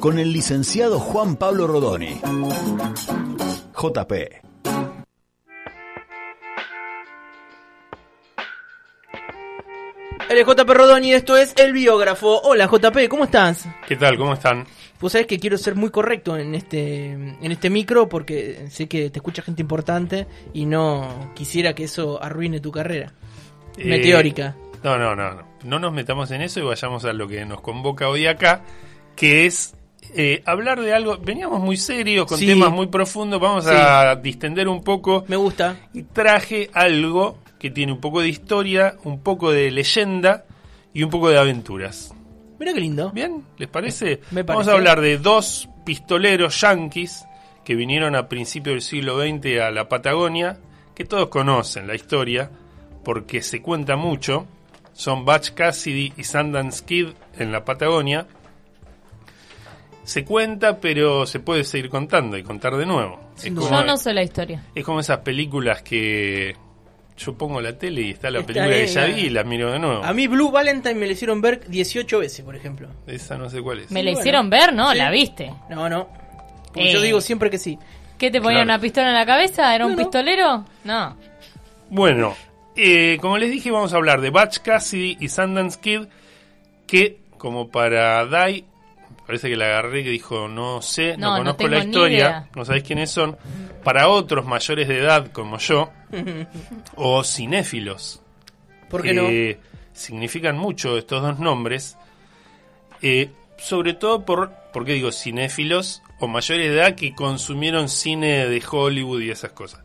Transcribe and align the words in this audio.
con 0.00 0.18
el 0.18 0.32
licenciado 0.32 0.98
Juan 0.98 1.36
Pablo 1.36 1.66
Rodoni. 1.66 2.18
JP. 3.74 4.12
Él 10.30 10.38
es 10.38 10.46
JP 10.46 10.70
Rodoni 10.70 11.08
y 11.08 11.12
esto 11.12 11.36
es 11.36 11.54
El 11.56 11.72
Biógrafo. 11.72 12.40
Hola 12.40 12.66
JP, 12.66 13.08
¿cómo 13.10 13.24
estás? 13.24 13.68
¿Qué 13.86 13.96
tal? 13.96 14.16
¿Cómo 14.16 14.32
están? 14.32 14.64
Pues 14.98 15.12
sabes 15.12 15.26
que 15.26 15.38
quiero 15.38 15.58
ser 15.58 15.74
muy 15.74 15.90
correcto 15.90 16.36
en 16.36 16.54
este, 16.54 17.12
en 17.12 17.52
este 17.52 17.68
micro 17.68 18.08
porque 18.08 18.68
sé 18.70 18.88
que 18.88 19.10
te 19.10 19.18
escucha 19.18 19.42
gente 19.42 19.60
importante 19.60 20.26
y 20.54 20.64
no 20.64 21.32
quisiera 21.34 21.74
que 21.74 21.84
eso 21.84 22.22
arruine 22.22 22.60
tu 22.60 22.72
carrera. 22.72 23.12
Eh, 23.76 23.84
Meteórica. 23.84 24.56
No, 24.82 24.96
no, 24.96 25.14
no, 25.14 25.34
no. 25.34 25.50
No 25.62 25.78
nos 25.78 25.92
metamos 25.92 26.30
en 26.30 26.40
eso 26.40 26.60
y 26.60 26.62
vayamos 26.62 27.04
a 27.04 27.12
lo 27.12 27.28
que 27.28 27.44
nos 27.44 27.60
convoca 27.60 28.08
hoy 28.08 28.26
acá, 28.26 28.62
que 29.14 29.44
es 29.44 29.74
eh, 30.14 30.42
hablar 30.46 30.80
de 30.80 30.92
algo. 30.94 31.18
Veníamos 31.18 31.60
muy 31.60 31.76
serios, 31.76 32.26
con 32.26 32.38
Sí. 32.38 32.46
temas 32.46 32.70
muy 32.70 32.86
profundos. 32.88 33.40
Vamos 33.40 33.64
Sí. 33.64 33.70
a 33.72 34.16
distender 34.16 34.68
un 34.68 34.82
poco. 34.82 35.24
Me 35.28 35.36
gusta. 35.36 35.76
Y 35.94 36.02
traje 36.04 36.70
algo 36.72 37.38
que 37.58 37.70
tiene 37.70 37.92
un 37.92 38.00
poco 38.00 38.20
de 38.20 38.28
historia, 38.28 38.96
un 39.04 39.20
poco 39.20 39.50
de 39.52 39.70
leyenda 39.70 40.44
y 40.94 41.02
un 41.02 41.10
poco 41.10 41.28
de 41.28 41.38
aventuras. 41.38 42.12
Mira 42.58 42.72
qué 42.74 42.80
lindo. 42.80 43.10
¿Bien? 43.12 43.44
¿Les 43.58 43.68
parece? 43.68 44.20
Me 44.32 44.42
Vamos 44.42 44.64
parece. 44.66 44.70
a 44.70 44.74
hablar 44.74 45.00
de 45.00 45.18
dos 45.18 45.68
pistoleros 45.84 46.60
yanquis 46.60 47.24
que 47.64 47.74
vinieron 47.74 48.16
a 48.16 48.28
principios 48.28 48.74
del 48.74 48.82
siglo 48.82 49.18
XX 49.20 49.60
a 49.60 49.70
la 49.70 49.88
Patagonia, 49.88 50.58
que 50.94 51.04
todos 51.04 51.28
conocen 51.28 51.86
la 51.86 51.94
historia 51.94 52.50
porque 53.04 53.42
se 53.42 53.62
cuenta 53.62 53.96
mucho. 53.96 54.46
Son 54.92 55.24
Butch 55.24 55.52
Cassidy 55.52 56.12
y 56.16 56.24
Sundance 56.24 56.84
Kid 56.84 57.08
en 57.38 57.52
la 57.52 57.64
Patagonia. 57.64 58.26
Se 60.10 60.24
cuenta, 60.24 60.80
pero 60.80 61.24
se 61.24 61.38
puede 61.38 61.62
seguir 61.62 61.88
contando 61.88 62.36
y 62.36 62.42
contar 62.42 62.74
de 62.76 62.84
nuevo. 62.84 63.20
Es 63.36 63.44
como. 63.52 63.70
Yo 63.70 63.84
no 63.84 63.96
sé 63.96 64.12
la 64.12 64.24
historia. 64.24 64.64
es 64.74 64.84
como 64.84 64.98
esas 64.98 65.18
películas 65.18 65.82
que 65.82 66.56
yo 67.16 67.34
pongo 67.38 67.60
la 67.60 67.78
tele 67.78 68.00
y 68.02 68.10
está 68.10 68.28
la 68.28 68.40
Está 68.40 68.46
película 68.54 68.74
ahí, 68.74 68.80
que 68.82 68.86
ya 68.88 69.04
vi 69.04 69.20
y 69.26 69.30
la 69.30 69.44
miro 69.44 69.70
de 69.70 69.78
nuevo. 69.78 70.02
A 70.02 70.12
mí 70.12 70.26
Blue 70.26 70.50
Valentine 70.50 70.94
me 70.96 71.06
lo 71.06 71.12
hicieron 71.12 71.40
ver 71.40 71.64
18 71.68 72.18
veces, 72.18 72.44
por 72.44 72.56
ejemplo. 72.56 72.88
Esa 73.06 73.38
no 73.38 73.48
sé 73.48 73.62
cuál 73.62 73.78
es. 73.78 73.90
¿Me 73.92 74.02
la 74.02 74.10
bueno. 74.10 74.20
hicieron 74.20 74.50
ver? 74.50 74.72
No, 74.74 74.90
Sí. 74.90 74.98
la 74.98 75.10
viste. 75.12 75.52
No, 75.68 75.88
no. 75.88 76.08
Porque 76.72 76.90
Eh. 76.90 76.92
yo 76.92 77.00
digo 77.02 77.20
siempre 77.20 77.48
que 77.48 77.58
sí. 77.58 77.78
¿Qué 78.18 78.32
te 78.32 78.40
ponían 78.40 78.64
Claro. 78.64 78.74
una 78.74 78.80
pistola 78.80 79.08
en 79.10 79.14
la 79.14 79.26
cabeza? 79.26 79.72
¿Era 79.74 79.86
un 79.86 79.92
No, 79.92 79.98
pistolero? 79.98 80.64
No. 80.82 81.16
Bueno, 81.88 82.34
eh, 82.74 83.16
como 83.20 83.38
les 83.38 83.50
dije, 83.52 83.70
vamos 83.70 83.92
a 83.92 83.96
hablar 83.96 84.20
de 84.20 84.30
Butch 84.30 84.58
Cassidy 84.58 85.16
y 85.20 85.28
Sundance 85.28 85.78
Kid, 85.80 86.02
que 86.86 87.20
como 87.38 87.68
para 87.70 88.26
Dai, 88.26 88.64
parece 89.30 89.48
que 89.48 89.56
la 89.56 89.66
agarré 89.66 90.02
que 90.02 90.10
dijo, 90.10 90.48
no 90.48 90.82
sé, 90.82 91.16
no, 91.16 91.28
No, 91.38 91.44
no 91.44 91.56
conozco 91.56 91.68
la 91.68 91.78
historia, 91.84 92.48
no 92.56 92.64
sabéis 92.64 92.82
quiénes 92.84 93.10
son. 93.12 93.36
Para 93.84 94.08
otros 94.08 94.44
mayores 94.44 94.88
de 94.88 94.98
edad 94.98 95.30
como 95.30 95.58
yo, 95.58 95.90
o 96.96 97.22
cinéfilos, 97.22 98.20
¿Por 98.88 99.02
qué 99.02 99.14
no? 99.14 99.22
que 99.28 99.60
significan 99.92 100.58
mucho 100.58 100.98
estos 100.98 101.22
dos 101.22 101.38
nombres, 101.38 101.96
eh, 103.02 103.30
sobre 103.56 103.94
todo 103.94 104.24
por, 104.24 104.50
¿por 104.72 104.84
qué 104.84 104.94
digo 104.94 105.12
cinéfilos 105.12 106.02
o 106.18 106.26
mayores 106.26 106.68
de 106.68 106.74
edad 106.76 106.94
que 106.96 107.14
consumieron 107.14 107.88
cine 107.88 108.48
de 108.48 108.62
Hollywood 108.68 109.20
y 109.22 109.30
esas 109.30 109.52
cosas? 109.52 109.80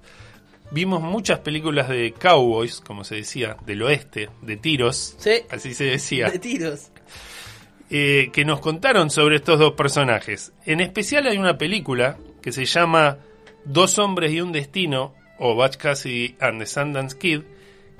Vimos 0.72 1.02
muchas 1.04 1.40
películas 1.40 1.88
de 1.88 2.12
cowboys, 2.14 2.82
como 2.82 3.04
se 3.04 3.16
decía, 3.16 3.56
del 3.68 3.84
oeste, 3.84 4.30
de 4.42 4.58
tiros, 4.58 5.16
Sí. 5.20 5.44
así 5.52 5.76
se 5.76 5.84
decía, 5.84 6.30
De 6.32 6.40
tiros. 6.40 6.90
Eh, 7.90 8.30
que 8.34 8.46
nos 8.46 8.60
contaron 8.60 9.10
sobre 9.10 9.36
estos 9.38 9.60
dos 9.60 9.74
personajes. 9.74 10.52
En 10.66 10.80
especial 10.82 11.28
hay 11.28 11.38
una 11.38 11.58
película 11.58 12.18
que 12.42 12.52
se 12.52 12.66
llama 12.66 13.18
Dos 13.64 13.98
hombres 14.00 14.32
y 14.32 14.42
un 14.42 14.52
destino, 14.52 15.14
o 15.40 15.56
Butch 15.56 15.78
Cassidy 15.78 16.36
and 16.40 16.60
the 16.60 16.66
Sundance 16.68 17.18
Kid, 17.18 17.42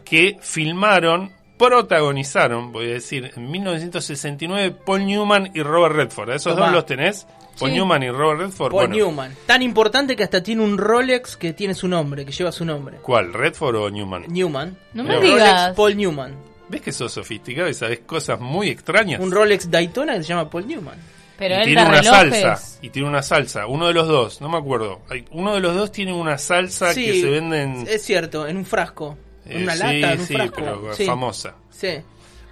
que 0.04 0.38
filmaron, 0.42 1.32
protagonizaron, 1.58 2.72
voy 2.72 2.86
a 2.90 2.94
decir, 2.94 3.32
en 3.36 3.50
1969 3.52 4.76
Paul 4.86 5.06
Newman 5.06 5.52
y 5.54 5.62
Robert 5.64 5.96
Redford. 5.96 6.30
¿A 6.32 6.36
esos 6.36 6.54
Tomá. 6.54 6.68
dos 6.68 6.76
los 6.76 6.86
tenés? 6.86 7.26
Paul 7.60 7.72
Sí. 7.72 7.78
Newman 7.78 8.04
y 8.04 8.10
Robert 8.12 8.40
Redford. 8.42 8.72
Paul 8.72 8.88
Bueno, 8.88 8.96
Newman. 8.96 9.34
Tan 9.46 9.62
importante 9.62 10.16
que 10.16 10.24
hasta 10.24 10.44
tiene 10.44 10.62
un 10.62 10.78
Rolex 10.78 11.38
que 11.38 11.54
tiene 11.54 11.74
su 11.74 11.88
nombre, 11.88 12.26
que 12.26 12.32
lleva 12.32 12.52
su 12.52 12.66
nombre. 12.66 12.98
¿Cuál? 13.02 13.34
¿Redford 13.34 13.76
o 13.78 13.90
Newman? 13.90 14.26
Newman. 14.28 14.78
No 14.94 15.04
me 15.04 15.20
digas. 15.22 15.74
Paul 15.76 15.96
Newman. 15.96 16.36
¿Ves 16.70 16.82
que 16.82 16.92
sos 16.92 17.12
sofisticado 17.14 17.70
y 17.70 17.74
sabes 17.74 18.00
cosas 18.00 18.40
muy 18.40 18.70
extrañas? 18.70 19.20
Un 19.20 19.32
Rolex 19.32 19.70
Daytona 19.70 20.14
que 20.16 20.24
se 20.24 20.30
llama 20.30 20.50
Paul 20.50 20.68
Newman. 20.68 20.96
Pero 21.38 21.56
y 21.56 21.58
él 21.58 21.64
tiene 21.66 21.82
una 21.84 22.02
relojes. 22.02 22.42
salsa. 22.42 22.80
Y 22.82 22.90
tiene 22.90 23.08
una 23.10 23.22
salsa. 23.22 23.68
Uno 23.68 23.88
de 23.88 23.94
los 23.94 24.08
dos, 24.08 24.40
no 24.42 24.48
me 24.50 24.58
acuerdo. 24.58 25.02
Hay- 25.10 25.26
uno 25.32 25.54
de 25.54 25.60
los 25.60 25.76
dos 25.76 25.92
tiene 25.92 26.14
una 26.14 26.38
salsa 26.38 26.94
Sí, 26.94 27.06
que 27.06 27.22
se 27.22 27.30
vende 27.30 27.62
en. 27.62 27.88
Es 27.88 28.04
cierto, 28.04 28.48
en 28.48 28.58
un 28.58 28.66
frasco. 28.66 29.18
En 29.46 29.60
eh, 29.60 29.64
una 29.64 29.74
sí, 29.76 29.80
lata, 30.00 30.14
en 30.14 30.20
un 30.22 30.26
sí, 30.28 30.34
frasco. 30.34 30.56
pero 30.56 30.94
Sí, 30.96 31.06
famosa. 31.06 31.56
sí. 31.70 31.90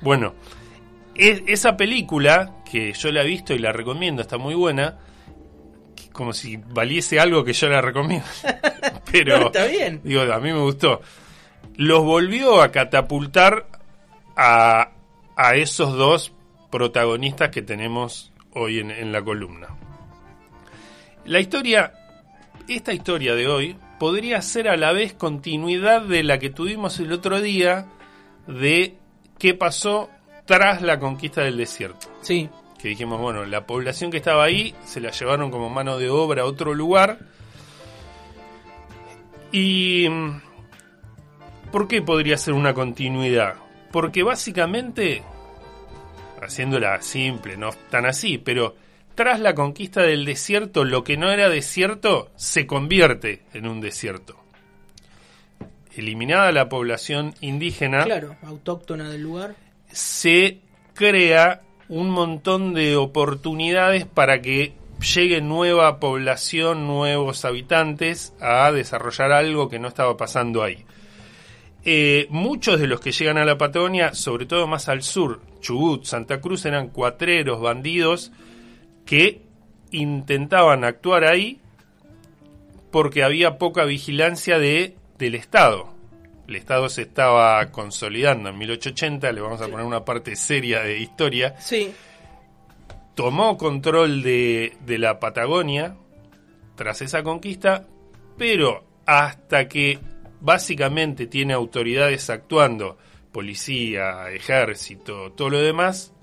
Bueno, 0.01 0.35
es- 1.15 1.41
esa 1.47 1.77
película, 1.77 2.57
que 2.69 2.91
yo 2.93 3.11
la 3.11 3.21
he 3.23 3.25
visto 3.25 3.53
y 3.53 3.59
la 3.59 3.71
recomiendo, 3.71 4.21
está 4.21 4.37
muy 4.37 4.53
buena. 4.53 4.97
Como 6.11 6.33
si 6.33 6.57
valiese 6.57 7.19
algo 7.19 7.43
que 7.43 7.53
yo 7.53 7.69
la 7.69 7.81
recomiendo. 7.81 8.25
pero. 9.11 9.39
No, 9.39 9.45
está 9.47 9.65
bien. 9.65 10.01
Digo, 10.03 10.21
a 10.21 10.39
mí 10.39 10.51
me 10.51 10.59
gustó. 10.59 11.01
Los 11.77 12.03
volvió 12.03 12.61
a 12.61 12.71
catapultar 12.71 13.65
a, 14.35 14.91
a 15.35 15.55
esos 15.55 15.93
dos 15.93 16.33
protagonistas 16.71 17.49
que 17.49 17.61
tenemos 17.61 18.31
hoy 18.53 18.79
en, 18.79 18.91
en 18.91 19.11
la 19.11 19.21
columna. 19.23 19.67
La 21.25 21.39
historia, 21.39 21.93
esta 22.67 22.93
historia 22.93 23.35
de 23.35 23.47
hoy, 23.47 23.77
podría 23.99 24.41
ser 24.41 24.67
a 24.67 24.75
la 24.77 24.91
vez 24.91 25.13
continuidad 25.13 26.01
de 26.01 26.23
la 26.23 26.39
que 26.39 26.49
tuvimos 26.49 26.99
el 26.99 27.11
otro 27.13 27.39
día 27.41 27.85
de 28.47 28.97
qué 29.39 29.53
pasó 29.53 30.09
tras 30.45 30.81
la 30.81 30.99
conquista 30.99 31.41
del 31.41 31.55
desierto 31.55 32.07
Sí. 32.21 32.49
que 32.77 32.89
dijimos, 32.89 33.21
bueno, 33.21 33.45
la 33.45 33.65
población 33.65 34.11
que 34.11 34.17
estaba 34.17 34.43
ahí 34.43 34.75
se 34.83 34.99
la 34.99 35.11
llevaron 35.11 35.49
como 35.51 35.69
mano 35.69 35.97
de 35.97 36.09
obra 36.09 36.41
a 36.41 36.45
otro 36.45 36.73
lugar. 36.73 37.19
¿Y 39.51 40.07
por 41.71 41.87
qué 41.87 42.01
podría 42.01 42.37
ser 42.37 42.53
una 42.55 42.73
continuidad? 42.73 43.55
Porque 43.93 44.23
básicamente, 44.23 45.21
haciéndola 46.41 46.99
simple, 47.03 47.55
no 47.57 47.69
tan 47.91 48.07
así, 48.07 48.39
pero 48.39 48.75
tras 49.13 49.39
la 49.39 49.53
conquista 49.53 50.01
del 50.01 50.25
desierto, 50.25 50.83
lo 50.83 51.03
que 51.03 51.15
no 51.15 51.29
era 51.29 51.47
desierto 51.47 52.31
se 52.35 52.65
convierte 52.65 53.43
en 53.53 53.67
un 53.67 53.81
desierto. 53.81 54.35
Eliminada 55.95 56.51
la 56.51 56.69
población 56.69 57.35
indígena, 57.39 58.03
Claro, 58.05 58.35
autóctona 58.41 59.11
del 59.11 59.21
lugar. 59.21 59.55
se 59.91 60.57
crea 60.95 61.61
un 61.87 62.09
montón 62.09 62.73
de 62.73 62.95
oportunidades 62.95 64.07
para 64.07 64.41
que 64.41 64.73
llegue 65.13 65.39
nueva 65.41 65.99
población, 65.99 66.87
nuevos 66.87 67.45
habitantes 67.45 68.33
a 68.41 68.71
desarrollar 68.71 69.31
algo 69.31 69.69
que 69.69 69.77
no 69.77 69.87
estaba 69.87 70.17
pasando 70.17 70.63
ahí. 70.63 70.83
Eh, 71.85 72.27
muchos 72.29 72.79
de 72.79 72.87
los 72.87 73.01
que 73.01 73.11
llegan 73.11 73.37
a 73.37 73.45
la 73.45 73.57
Patagonia, 73.57 74.13
sobre 74.13 74.45
todo 74.45 74.67
más 74.67 74.87
al 74.87 75.03
sur, 75.03 75.41
Chubut, 75.59 76.05
Santa 76.05 76.39
Cruz, 76.39 76.65
eran 76.65 76.87
cuatreros, 76.89 77.59
bandidos, 77.59 78.31
que 79.05 79.41
intentaban 79.91 80.85
actuar 80.85 81.25
ahí 81.25 81.59
porque 82.89 83.23
había 83.23 83.57
poca 83.57 83.85
vigilancia 83.85 84.59
de, 84.59 84.95
del 85.17 85.35
Estado. 85.35 85.91
El 86.47 86.55
Estado 86.55 86.89
se 86.89 87.01
estaba 87.01 87.71
consolidando 87.71 88.49
en 88.49 88.57
1880, 88.57 89.31
le 89.31 89.41
vamos 89.41 89.61
a 89.61 89.67
poner 89.67 89.85
una 89.85 90.05
parte 90.05 90.35
seria 90.35 90.81
de 90.83 90.99
historia. 90.99 91.55
Sí. 91.59 91.93
Tomó 93.15 93.57
control 93.57 94.23
de, 94.23 94.77
de 94.85 94.97
la 94.99 95.19
Patagonia 95.19 95.95
tras 96.75 97.01
esa 97.01 97.23
conquista, 97.23 97.87
pero 98.37 98.83
hasta 99.05 99.67
que 99.67 99.99
básicamente 100.43 101.25
tiene 101.25 101.53
autoridades 101.53 102.29
actuando, 102.29 102.97
policía, 103.31 104.29
ejército, 104.29 105.31
todo 105.31 105.51
lo 105.51 105.59
demás, 105.59 106.13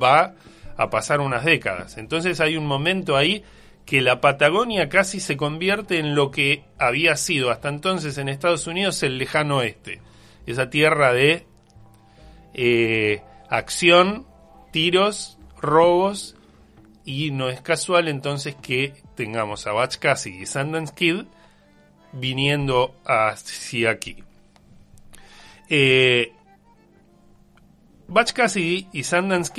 va 0.00 0.34
a 0.76 0.88
pasar 0.88 1.20
unas 1.20 1.44
décadas. 1.44 1.98
Entonces 1.98 2.40
hay 2.40 2.56
un 2.56 2.66
momento 2.66 3.16
ahí 3.18 3.44
que 3.84 4.00
la 4.00 4.22
Patagonia 4.22 4.88
casi 4.88 5.20
se 5.20 5.36
convierte 5.36 5.98
en 5.98 6.14
lo 6.14 6.30
que 6.30 6.64
había 6.78 7.16
sido 7.16 7.50
hasta 7.50 7.68
entonces 7.68 8.16
en 8.16 8.30
Estados 8.30 8.66
Unidos 8.66 9.02
el 9.02 9.18
lejano 9.18 9.58
oeste. 9.58 10.00
Esa 10.46 10.70
tierra 10.70 11.12
de 11.12 11.46
eh, 12.54 13.22
acción, 13.50 14.26
tiros, 14.72 15.38
robos, 15.60 16.34
y 17.04 17.30
no 17.30 17.50
es 17.50 17.60
casual 17.60 18.08
entonces 18.08 18.54
que 18.54 18.94
tengamos 19.16 19.66
a 19.66 19.72
Batch 19.72 19.98
Cassidy 19.98 20.42
y 20.42 20.46
Sundance 20.46 20.94
Kid 20.94 21.24
viniendo 22.12 22.94
hacia 23.04 23.90
aquí. 23.90 24.22
Eh, 25.68 26.32
Batch 28.08 28.32
Cassidy 28.32 28.88
y 28.92 29.04
Sundance 29.04 29.52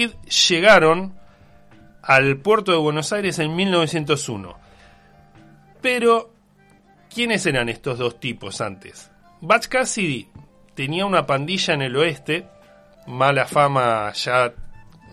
llegaron 0.50 1.18
al 2.02 2.38
puerto 2.38 2.72
de 2.72 2.78
Buenos 2.78 3.14
Aires 3.14 3.40
en 3.40 3.56
1901. 3.56 4.58
Pero, 5.82 6.34
¿quiénes 7.14 7.46
eran 7.46 7.70
estos 7.70 7.98
dos 7.98 8.20
tipos 8.20 8.60
antes? 8.62 9.10
Batch 9.40 9.68
Cassidy 9.68 10.28
tenía 10.76 11.06
una 11.06 11.26
pandilla 11.26 11.74
en 11.74 11.82
el 11.82 11.96
oeste, 11.96 12.46
mala 13.08 13.46
fama 13.46 14.12
ya 14.14 14.54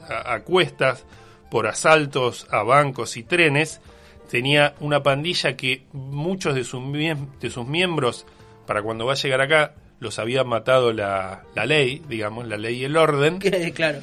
a 0.08 0.40
cuestas 0.40 1.04
por 1.50 1.66
asaltos 1.66 2.46
a 2.50 2.62
bancos 2.62 3.16
y 3.16 3.22
trenes. 3.22 3.80
Tenía 4.30 4.74
una 4.80 5.02
pandilla 5.02 5.56
que 5.56 5.86
muchos 5.92 6.54
de 6.54 6.64
sus, 6.64 6.82
de 6.92 7.50
sus 7.50 7.66
miembros, 7.66 8.26
para 8.66 8.82
cuando 8.82 9.06
va 9.06 9.12
a 9.12 9.16
llegar 9.16 9.40
acá, 9.40 9.74
los 10.00 10.18
había 10.18 10.44
matado 10.44 10.92
la, 10.92 11.44
la 11.54 11.66
ley, 11.66 12.02
digamos, 12.08 12.46
la 12.46 12.56
ley 12.58 12.76
y 12.76 12.84
el 12.84 12.96
orden 12.96 13.38
Que, 13.38 13.72
claro. 13.74 14.00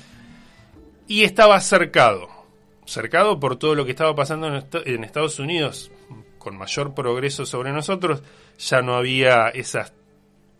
y 1.08 1.24
estaba 1.24 1.60
cercado. 1.62 2.28
Cercado 2.86 3.40
por 3.40 3.56
todo 3.58 3.76
lo 3.76 3.86
que 3.86 3.92
estaba 3.92 4.16
pasando 4.16 4.48
en, 4.48 4.56
est- 4.56 4.76
en 4.86 5.04
Estados 5.04 5.40
Unidos, 5.40 5.92
con 6.38 6.58
mayor 6.58 6.94
progreso 6.94 7.46
sobre 7.46 7.72
nosotros. 7.72 8.22
Ya 8.60 8.82
no 8.82 8.96
había 8.96 9.50
esas 9.50 9.94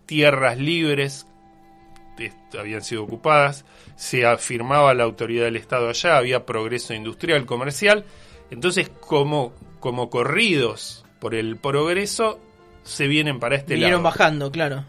tierras 0.06 0.58
libres, 0.58 1.28
habían 2.58 2.82
sido 2.82 3.04
ocupadas. 3.04 3.66
Se 3.96 4.26
afirmaba 4.26 4.94
la 4.94 5.04
autoridad 5.04 5.46
del 5.46 5.56
Estado 5.58 5.90
allá, 5.90 6.18
había 6.18 6.46
progreso 6.46 6.94
industrial, 6.94 7.46
comercial. 7.46 8.06
Entonces, 8.56 8.90
como, 8.90 9.54
como 9.80 10.10
corridos 10.10 11.06
por 11.20 11.36
el 11.36 11.58
progreso, 11.58 12.40
se 12.84 13.08
vienen 13.08 13.40
para 13.40 13.56
este 13.56 13.76
Vinieron 13.76 14.04
lado. 14.04 14.16
bajando, 14.16 14.52
claro. 14.52 14.86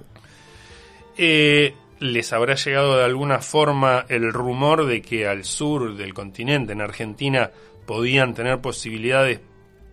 Eh, 1.18 1.74
les 1.98 2.32
habrá 2.32 2.54
llegado 2.54 2.96
de 2.98 3.04
alguna 3.04 3.40
forma 3.40 4.04
el 4.08 4.32
rumor 4.32 4.86
de 4.86 5.02
que 5.02 5.26
al 5.26 5.44
sur 5.44 5.96
del 5.96 6.14
continente, 6.14 6.72
en 6.72 6.80
Argentina, 6.80 7.50
podían 7.86 8.34
tener 8.34 8.60
posibilidades 8.60 9.40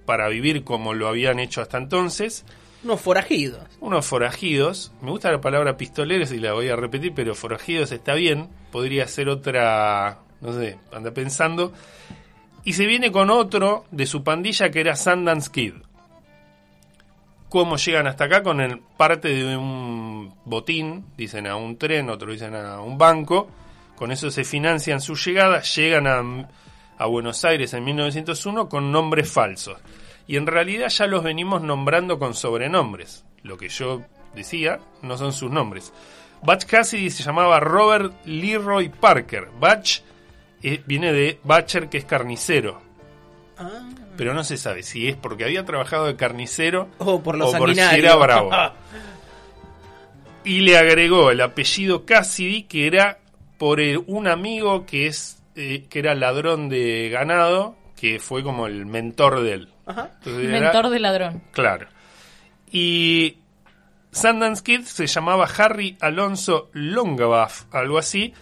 para 0.06 0.28
vivir 0.28 0.64
como 0.64 0.94
lo 0.94 1.08
habían 1.08 1.40
hecho 1.40 1.62
hasta 1.62 1.78
entonces. 1.78 2.46
Unos 2.84 3.00
forajidos. 3.00 3.62
Unos 3.80 4.06
forajidos, 4.06 4.92
me 5.02 5.12
gusta 5.12 5.31
la 5.31 5.40
palabra 5.40 5.78
pistoleros 5.78 6.31
y 6.34 6.40
la 6.40 6.54
voy 6.54 6.68
a 6.68 6.75
repetir, 6.75 7.14
pero 7.16 7.36
forajidos 7.36 7.94
está 7.94 8.14
bien, 8.14 8.50
podría 8.72 9.08
ser 9.08 9.30
otra, 9.30 10.20
no 10.42 10.54
sé, 10.54 10.78
anda 10.92 11.12
pensando. 11.12 11.72
Y 12.65 12.74
se 12.74 12.86
viene 12.86 13.12
con 13.12 13.30
otro 13.30 13.86
de 13.92 14.06
su 14.06 14.24
pandilla 14.24 14.71
que 14.71 14.80
era 14.80 14.95
Sundance 14.95 15.51
Kid. 15.51 15.74
¿Cómo 17.50 17.77
llegan 17.77 18.07
hasta 18.07 18.24
acá? 18.24 18.42
Con 18.42 18.62
el 18.62 18.80
parte 18.80 19.27
de 19.27 19.56
un 19.56 20.33
botín, 20.45 21.06
dicen 21.18 21.45
a 21.45 21.56
un 21.56 21.77
tren, 21.77 22.10
otros 22.10 22.31
dicen 22.31 22.56
a 22.56 22.81
un 22.81 22.98
banco. 22.98 23.48
Con 23.95 24.12
eso 24.12 24.31
se 24.31 24.44
financian 24.44 25.01
su 25.01 25.15
llegada, 25.15 25.62
llegan 25.62 26.07
a, 26.07 26.50
a 26.98 27.06
Buenos 27.06 27.45
Aires 27.45 27.74
en 27.74 27.83
1901 27.83 28.69
con 28.69 28.92
nombres 28.92 29.31
falsos. 29.31 29.77
Y 30.25 30.38
en 30.38 30.48
realidad 30.48 30.88
ya 30.89 31.06
los 31.06 31.24
venimos 31.24 31.62
nombrando 31.62 32.18
con 32.18 32.33
sobrenombres. 32.33 33.25
Lo 33.44 33.57
que 33.57 33.69
yo 33.69 34.01
decía 34.33 34.80
no 35.01 35.18
son 35.18 35.33
sus 35.33 35.51
nombres. 35.51 35.94
Batch 36.42 36.65
Cassidy 36.65 37.10
se 37.10 37.24
llamaba 37.24 37.60
Robert 37.60 38.13
Leroy 38.25 38.89
Parker. 38.89 39.50
Batch 39.60 40.01
eh, 40.63 40.81
viene 40.86 41.12
de 41.13 41.39
Batcher, 41.44 41.89
que 41.89 41.98
es 42.00 42.06
carnicero. 42.06 42.81
Ah. 43.57 43.89
Pero 44.18 44.33
no 44.33 44.44
se 44.44 44.57
sabe 44.57 44.83
si 44.83 45.07
es 45.07 45.15
porque 45.15 45.44
había 45.44 45.65
trabajado 45.65 46.06
de 46.06 46.15
carnicero 46.15 46.88
Oh, 47.00 47.21
por 47.24 47.38
lo 47.38 47.48
o 47.50 47.51
por 47.57 47.74
si 47.74 47.80
era 47.81 48.15
bravo. 48.15 48.50
y 50.44 50.62
le 50.62 50.77
agregó 50.77 51.31
el 51.31 51.42
apellido 51.42 52.06
Cassidy, 52.06 52.63
que 52.63 52.88
era 52.88 53.19
por 53.57 53.80
el- 53.80 54.04
un 54.07 54.27
amigo 54.27 54.86
que 54.86 55.07
es 55.07 55.39
eh, 55.56 55.86
que 55.89 56.00
era 56.00 56.15
ladrón 56.15 56.68
de 56.69 57.10
ganado, 57.12 57.75
que 57.95 58.19
fue 58.19 58.44
como 58.44 58.65
el 58.68 58.86
mentor 58.88 59.42
de 59.42 59.54
él. 59.54 59.69
Ajá. 59.86 60.12
Entonces 60.19 60.45
era- 60.50 60.60
Mentor 60.60 60.89
de 60.89 61.00
ladrón. 61.00 61.44
Claro. 61.51 61.88
Y 62.71 63.38
Sundance 64.12 64.63
Kid 64.63 64.81
se 64.81 65.06
llamaba 65.07 65.48
Harry 65.57 65.95
Alonso 66.01 66.69
Longabaff, 66.74 67.63
algo 67.74 67.98
así, 68.00 68.33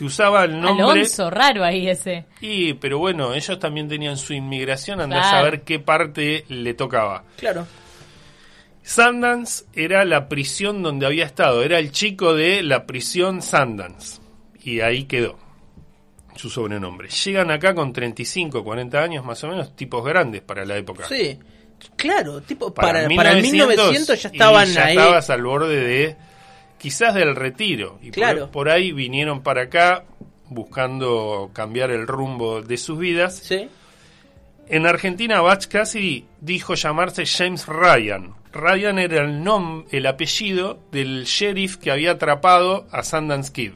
que 0.00 0.06
usaba 0.06 0.44
el 0.44 0.58
nombre. 0.58 0.82
Alonso, 1.02 1.28
raro 1.28 1.62
ahí 1.62 1.86
ese. 1.86 2.24
Y, 2.40 2.72
pero 2.72 2.98
bueno, 2.98 3.34
ellos 3.34 3.58
también 3.58 3.86
tenían 3.86 4.16
su 4.16 4.32
inmigración, 4.32 4.98
anda 4.98 5.18
a 5.18 5.20
Claro. 5.20 5.36
saber 5.36 5.60
qué 5.60 5.78
parte 5.78 6.46
le 6.48 6.72
tocaba. 6.72 7.22
Claro. 7.36 7.66
Sundance 8.82 9.64
era 9.74 10.04
la 10.06 10.28
prisión 10.28 10.82
donde 10.82 11.04
había 11.06 11.24
estado, 11.26 11.62
era 11.62 11.78
el 11.78 11.92
chico 11.92 12.34
de 12.34 12.62
la 12.62 12.86
prisión 12.86 13.42
Sundance. 13.42 14.20
Y 14.62 14.80
ahí 14.80 15.04
quedó 15.04 15.38
su 16.34 16.48
sobrenombre. 16.48 17.08
Llegan 17.10 17.50
acá 17.50 17.74
con 17.74 17.92
35, 17.92 18.64
40 18.64 19.02
años 19.02 19.24
más 19.24 19.44
o 19.44 19.48
menos, 19.48 19.76
tipos 19.76 20.02
grandes 20.04 20.40
para 20.40 20.64
la 20.64 20.76
época. 20.78 21.06
Sí. 21.08 21.38
Claro, 21.96 22.40
tipo, 22.42 22.72
para, 22.74 23.06
para 23.14 23.32
el 23.32 23.42
1900 23.42 24.22
ya 24.22 24.28
y 24.28 24.32
estaban 24.32 24.66
ya 24.68 24.84
ahí. 24.86 24.96
estabas 24.96 25.30
al 25.30 25.42
borde 25.42 25.76
de 25.76 26.16
quizás 26.80 27.14
del 27.14 27.36
retiro. 27.36 27.98
Y 28.02 28.06
por- 28.06 28.14
Claro. 28.14 28.50
por, 28.50 28.68
ahí 28.70 28.90
vinieron 28.92 29.42
para 29.42 29.62
acá 29.64 30.04
buscando 30.48 31.50
cambiar 31.52 31.90
el 31.90 32.06
rumbo 32.08 32.62
de 32.62 32.76
sus 32.76 32.98
vidas. 32.98 33.36
Sí. 33.38 33.68
en 34.72 34.86
Argentina 34.86 35.40
Batch 35.40 35.66
Cassidy 35.66 36.26
dijo 36.40 36.74
llamarse 36.74 37.26
James 37.26 37.66
Ryan. 37.66 38.34
Ryan 38.52 38.98
era 39.00 39.24
el 39.24 39.42
nom 39.42 39.84
el 39.90 40.06
apellido 40.06 40.78
del 40.92 41.24
sheriff 41.24 41.76
que 41.76 41.90
había 41.90 42.12
atrapado 42.12 42.86
a 42.92 43.02
Sundance 43.02 43.52
Kid. 43.52 43.72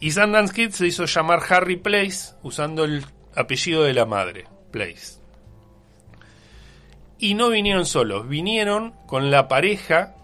Y 0.00 0.10
Sundance 0.10 0.52
Kid 0.52 0.70
se 0.70 0.88
hizo 0.88 1.04
llamar 1.04 1.40
Harry 1.48 1.76
Place 1.76 2.34
usando 2.42 2.82
el 2.84 3.04
apellido 3.36 3.84
de 3.84 3.94
la 3.94 4.04
madre 4.04 4.46
Place. 4.72 5.18
Y 7.18 7.34
no 7.34 7.48
vinieron 7.50 7.86
solos, 7.86 8.28
vinieron 8.28 8.94
con 9.06 9.30
la 9.30 9.46
pareja 9.46 10.14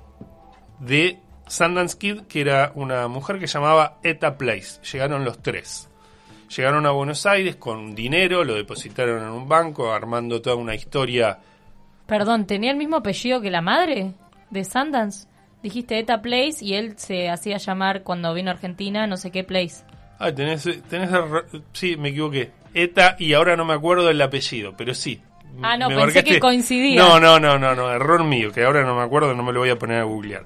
de 0.80 1.18
Sundance 1.46 1.96
Kid, 1.98 2.22
que 2.22 2.40
era 2.40 2.72
una 2.74 3.06
mujer 3.08 3.38
que 3.38 3.46
llamaba 3.46 3.98
Eta 4.02 4.36
Place. 4.36 4.80
Llegaron 4.92 5.24
los 5.24 5.40
tres. 5.42 5.88
Llegaron 6.56 6.84
a 6.86 6.90
Buenos 6.90 7.26
Aires 7.26 7.56
con 7.56 7.94
dinero, 7.94 8.42
lo 8.42 8.54
depositaron 8.54 9.22
en 9.22 9.28
un 9.28 9.48
banco, 9.48 9.92
armando 9.92 10.42
toda 10.42 10.56
una 10.56 10.74
historia. 10.74 11.38
Perdón, 12.06 12.46
¿tenía 12.46 12.72
el 12.72 12.76
mismo 12.76 12.96
apellido 12.96 13.40
que 13.40 13.50
la 13.50 13.60
madre 13.60 14.14
de 14.50 14.64
Sundance? 14.64 15.28
Dijiste 15.62 15.98
Eta 15.98 16.22
Place 16.22 16.56
y 16.64 16.74
él 16.74 16.94
se 16.98 17.28
hacía 17.28 17.58
llamar 17.58 18.02
cuando 18.02 18.32
vino 18.34 18.50
a 18.50 18.54
Argentina 18.54 19.06
no 19.06 19.16
sé 19.16 19.30
qué 19.30 19.44
Place. 19.44 19.84
Ah, 20.18 20.32
tenés, 20.32 20.68
tenés 20.88 21.10
sí, 21.72 21.96
me 21.96 22.08
equivoqué. 22.08 22.50
Eta 22.74 23.14
y 23.18 23.32
ahora 23.34 23.56
no 23.56 23.64
me 23.64 23.74
acuerdo 23.74 24.06
del 24.06 24.20
apellido, 24.20 24.74
pero 24.76 24.92
sí. 24.94 25.20
Ah, 25.62 25.76
no, 25.76 25.88
Me 25.88 25.96
pensé 25.96 26.20
marcaste- 26.20 26.34
que 26.34 26.40
coincidía. 26.40 26.96
No, 27.00 27.20
no, 27.20 27.38
no, 27.38 27.58
no, 27.58 27.74
no, 27.74 27.90
error 27.92 28.24
mío, 28.24 28.50
que 28.52 28.64
ahora 28.64 28.84
no 28.84 28.96
me 28.96 29.02
acuerdo, 29.02 29.34
no 29.34 29.42
me 29.42 29.52
lo 29.52 29.60
voy 29.60 29.70
a 29.70 29.78
poner 29.78 29.98
a 30.00 30.04
googlear. 30.04 30.44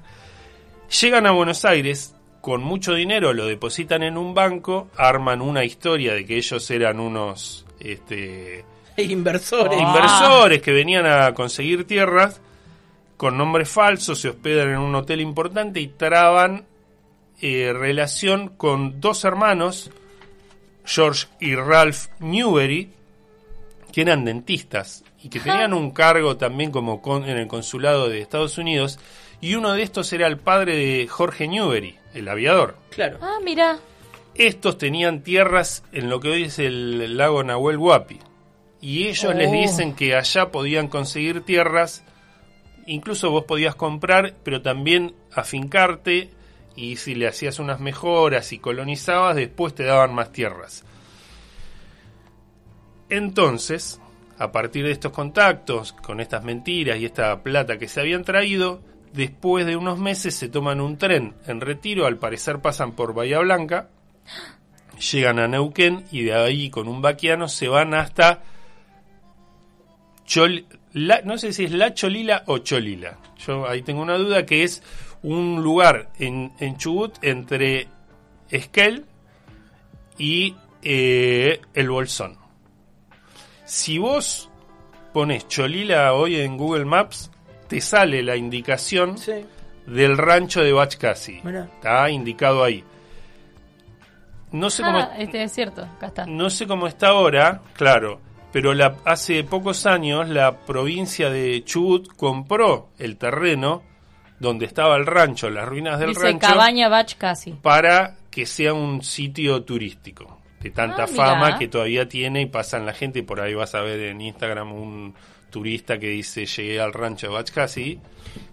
Llegan 1.01 1.25
a 1.25 1.31
Buenos 1.31 1.65
Aires 1.65 2.13
con 2.41 2.63
mucho 2.63 2.93
dinero, 2.93 3.33
lo 3.33 3.47
depositan 3.47 4.03
en 4.03 4.17
un 4.17 4.33
banco, 4.33 4.89
arman 4.95 5.41
una 5.41 5.63
historia 5.65 6.13
de 6.13 6.25
que 6.25 6.37
ellos 6.37 6.69
eran 6.69 6.99
unos 6.99 7.65
este, 7.79 8.63
Inversores. 8.97 9.79
Inversores 9.79 10.61
que 10.61 10.71
venían 10.71 11.05
a 11.05 11.33
conseguir 11.33 11.85
tierras 11.87 12.39
con 13.17 13.37
nombres 13.37 13.69
falsos, 13.69 14.19
se 14.19 14.29
hospedan 14.29 14.69
en 14.69 14.77
un 14.77 14.93
hotel 14.95 15.21
importante 15.21 15.79
y 15.79 15.87
traban 15.87 16.65
eh, 17.41 17.73
relación 17.73 18.49
con 18.49 18.99
dos 19.01 19.23
hermanos, 19.25 19.89
George 20.85 21.27
y 21.39 21.55
Ralph 21.55 22.07
Newbery, 22.19 22.89
que 23.91 24.01
eran 24.01 24.23
dentistas 24.25 25.03
y 25.23 25.29
que 25.29 25.39
tenían 25.39 25.73
un 25.73 25.91
cargo 25.91 26.37
también 26.37 26.69
como 26.71 27.01
con- 27.01 27.27
en 27.27 27.37
el 27.37 27.47
consulado 27.47 28.07
de 28.09 28.21
Estados 28.21 28.57
Unidos, 28.57 28.99
y 29.45 29.53
uno 29.53 29.73
de 29.73 29.83
estos 29.83 30.11
era 30.11 30.25
el 30.25 30.39
padre 30.39 30.75
de 30.75 31.07
Jorge 31.07 31.47
Newbery, 31.47 31.99
el 32.15 32.27
aviador. 32.29 32.77
Claro. 32.89 33.19
Ah, 33.21 33.37
mira. 33.43 33.77
Estos 34.33 34.79
tenían 34.79 35.21
tierras 35.21 35.83
en 35.91 36.09
lo 36.09 36.19
que 36.19 36.29
hoy 36.29 36.43
es 36.45 36.57
el 36.57 37.15
lago 37.15 37.43
Nahuel 37.43 37.77
Huapi. 37.77 38.17
Y 38.81 39.03
ellos 39.07 39.35
les 39.35 39.49
Oh. 39.49 39.51
dicen 39.51 39.93
que 39.93 40.15
allá 40.15 40.49
podían 40.51 40.87
conseguir 40.87 41.41
tierras, 41.41 42.03
incluso 42.87 43.29
vos 43.29 43.43
podías 43.45 43.75
comprar, 43.75 44.33
pero 44.43 44.63
también 44.63 45.13
afincarte 45.31 46.31
y 46.75 46.95
si 46.95 47.13
le 47.13 47.27
hacías 47.27 47.59
unas 47.59 47.79
mejoras 47.79 48.51
y 48.51 48.57
colonizabas, 48.57 49.35
después 49.35 49.75
te 49.75 49.83
daban 49.83 50.15
más 50.15 50.31
tierras. 50.31 50.83
Entonces, 53.11 54.01
a 54.39 54.51
partir 54.51 54.85
de 54.85 54.91
estos 54.91 55.11
contactos, 55.11 55.93
con 55.93 56.19
estas 56.19 56.43
mentiras 56.43 56.97
y 56.97 57.05
esta 57.05 57.43
plata 57.43 57.77
que 57.77 57.87
se 57.87 57.99
habían 57.99 58.23
traído, 58.23 58.81
después 59.15 59.65
de 59.65 59.77
unos 59.77 59.97
meses 59.97 60.35
se 60.35 60.49
toman 60.49 60.81
un 60.81 60.97
tren 60.97 61.35
en 61.47 61.61
retiro, 61.61 62.05
al 62.05 62.17
parecer 62.17 62.59
pasan 62.59 62.91
por 62.91 63.13
Bahía 63.13 63.39
Blanca, 63.39 63.89
llegan 65.11 65.39
a 65.39 65.47
Neuquén 65.47 66.05
y 66.11 66.23
de 66.23 66.33
ahí 66.33 66.69
con 66.69 66.87
un 66.87 67.01
vaquiano 67.01 67.47
se 67.47 67.67
van 67.67 67.93
hasta 67.93 68.43
Chol, 70.25 70.65
no 70.93 71.37
sé 71.37 71.53
si 71.53 71.65
es 71.65 71.71
La 71.71 71.93
Cholila 71.93 72.43
o 72.47 72.57
Cholila. 72.59 73.17
Yo 73.37 73.67
ahí 73.67 73.83
tengo 73.83 74.01
una 74.01 74.17
duda 74.17 74.45
que 74.45 74.63
es 74.63 74.81
un 75.21 75.61
lugar 75.63 76.09
en, 76.19 76.51
en 76.59 76.77
Chubut 76.77 77.13
entre 77.21 77.87
Esquel 78.49 79.05
y 80.17 80.55
eh, 80.81 81.61
el 81.73 81.89
Bolsón. 81.89 82.37
Si 83.65 83.97
vos 83.97 84.49
pones 85.13 85.47
Cholila 85.47 86.13
hoy 86.13 86.35
en 86.39 86.57
Google 86.57 86.85
Maps, 86.85 87.31
te 87.75 87.81
sale 87.81 88.23
la 88.23 88.35
indicación 88.35 89.17
Sí. 89.17 89.33
del 89.85 90.17
rancho 90.17 90.61
de 90.61 90.71
Bachcasi. 90.73 91.41
Está 91.45 92.09
indicado 92.09 92.63
ahí. 92.63 92.83
No 94.51 94.69
sé 94.69 94.83
cómo 94.83 94.97
Ah, 94.99 95.11
este 95.17 95.43
es 95.43 95.51
cierto, 95.51 95.81
acá 95.83 96.07
está. 96.07 96.25
no 96.25 96.49
sé 96.49 96.65
cómo 96.67 96.87
está 96.87 97.09
ahora, 97.09 97.61
claro, 97.73 98.21
pero 98.53 98.73
la, 98.73 98.95
hace 99.03 99.43
pocos 99.43 99.85
años 99.85 100.29
la 100.29 100.59
provincia 100.59 101.29
de 101.29 101.63
Chubut 101.65 102.07
compró 102.15 102.89
el 102.97 103.17
terreno 103.17 103.83
donde 104.39 104.65
estaba 104.65 104.95
el 104.95 105.05
rancho, 105.05 105.49
las 105.49 105.67
ruinas 105.67 105.99
del 105.99 106.09
Dice 106.09 106.21
rancho, 106.23 106.47
Cabaña 106.47 106.89
para 107.61 108.15
que 108.29 108.45
sea 108.45 108.73
un 108.73 109.01
sitio 109.03 109.63
turístico 109.63 110.39
de 110.61 110.71
tanta 110.71 111.03
Ah, 111.03 111.07
fama 111.07 111.57
que 111.59 111.67
todavía 111.67 112.07
tiene 112.07 112.41
y 112.41 112.45
pasan 112.45 112.85
la 112.85 112.93
gente. 112.93 113.19
y 113.19 113.21
Por 113.23 113.41
ahí 113.41 113.53
vas 113.53 113.75
a 113.75 113.81
ver 113.81 113.99
en 113.99 114.21
Instagram 114.21 114.71
un 114.71 115.13
turista 115.55 115.97
que 115.97 116.09
dice 116.09 116.45
llegué 116.45 116.81
al 116.81 116.91
rancho 116.91 117.27
de 117.27 117.33
Bachcasi. 117.33 117.97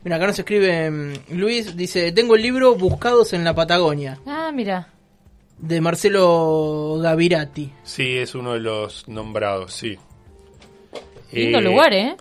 Mira, 0.05 0.17
acá 0.17 0.29
nos 0.29 0.39
escribe 0.39 0.89
mm, 0.89 1.13
Luis, 1.31 1.77
dice, 1.77 2.13
tengo 2.13 2.37
el 2.37 2.43
libro 2.43 2.77
Buscados 2.77 3.33
en 3.33 3.43
la 3.43 3.53
Patagonia, 3.57 4.21
Ah, 4.25 4.53
mira. 4.55 4.87
de 5.59 5.81
Marcelo 5.81 6.99
Gavirati. 7.03 7.73
Sí, 7.83 8.19
es 8.19 8.37
uno 8.37 8.53
de 8.53 8.61
los 8.61 9.09
nombrados, 9.09 9.73
sí. 9.75 9.99
Lindo 11.33 11.59
Eh, 11.59 11.63
lugar, 11.63 11.93
¿eh? 11.93 12.17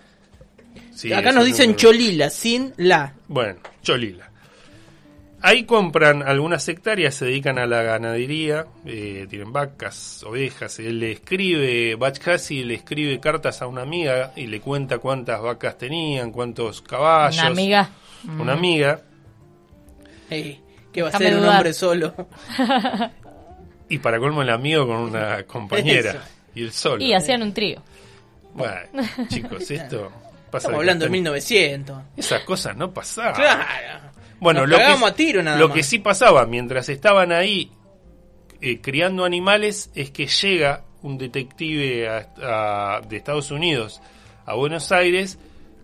sí, 0.92 1.12
acá 1.12 1.30
nos 1.30 1.44
dicen 1.44 1.76
Cholila, 1.76 2.28
sin 2.28 2.72
la. 2.78 3.14
Bueno, 3.28 3.60
Cholila. 3.82 4.31
Ahí 5.44 5.64
compran 5.64 6.22
algunas 6.22 6.68
hectáreas, 6.68 7.16
se 7.16 7.24
dedican 7.24 7.58
a 7.58 7.66
la 7.66 7.82
ganadería, 7.82 8.66
eh, 8.86 9.26
tienen 9.28 9.52
vacas, 9.52 10.22
ovejas. 10.22 10.78
Él 10.78 11.00
le 11.00 11.12
escribe, 11.12 11.96
Bachcasi 11.96 12.62
le 12.62 12.74
escribe 12.74 13.18
cartas 13.18 13.60
a 13.60 13.66
una 13.66 13.82
amiga 13.82 14.32
y 14.36 14.46
le 14.46 14.60
cuenta 14.60 14.98
cuántas 14.98 15.42
vacas 15.42 15.78
tenían, 15.78 16.30
cuántos 16.30 16.80
caballos. 16.80 17.40
Una 17.40 17.48
amiga. 17.48 17.90
Una 18.38 18.52
amiga. 18.52 19.00
Que 20.28 21.02
va 21.02 21.08
a 21.08 21.18
ser 21.18 21.36
un 21.36 21.44
hombre 21.44 21.72
solo. 21.72 22.14
Y 23.88 23.98
para 23.98 24.18
colmo 24.18 24.42
el 24.42 24.48
amigo 24.50 24.86
con 24.86 24.96
una 24.96 25.42
compañera. 25.42 26.10
Eso. 26.10 26.20
Y 26.54 26.62
el 26.62 26.72
solo. 26.72 27.04
Y 27.04 27.12
hacían 27.12 27.42
un 27.42 27.52
trío. 27.52 27.82
Bueno, 28.54 28.80
chicos, 29.28 29.70
esto 29.70 30.10
pasa 30.50 30.68
Estamos 30.68 30.78
hablando 30.78 31.04
de 31.04 31.08
que 31.08 31.12
1900. 31.12 32.02
Esas 32.16 32.42
cosas 32.44 32.76
no 32.76 32.90
pasaban. 32.92 33.34
Claro. 33.34 34.11
Bueno, 34.42 34.66
lo, 34.66 34.76
que, 34.76 34.82
cagamos 34.82 35.10
a 35.10 35.14
tiro 35.14 35.42
nada 35.42 35.58
lo 35.58 35.68
más. 35.68 35.76
que 35.76 35.82
sí 35.82 35.98
pasaba 36.00 36.44
mientras 36.46 36.88
estaban 36.88 37.30
ahí 37.32 37.70
eh, 38.60 38.80
criando 38.80 39.24
animales 39.24 39.90
es 39.94 40.10
que 40.10 40.26
llega 40.26 40.84
un 41.02 41.16
detective 41.18 42.08
a- 42.08 42.96
a- 42.96 43.00
de 43.00 43.16
Estados 43.16 43.50
Unidos 43.50 44.00
a 44.44 44.54
Buenos 44.54 44.90
Aires 44.92 45.38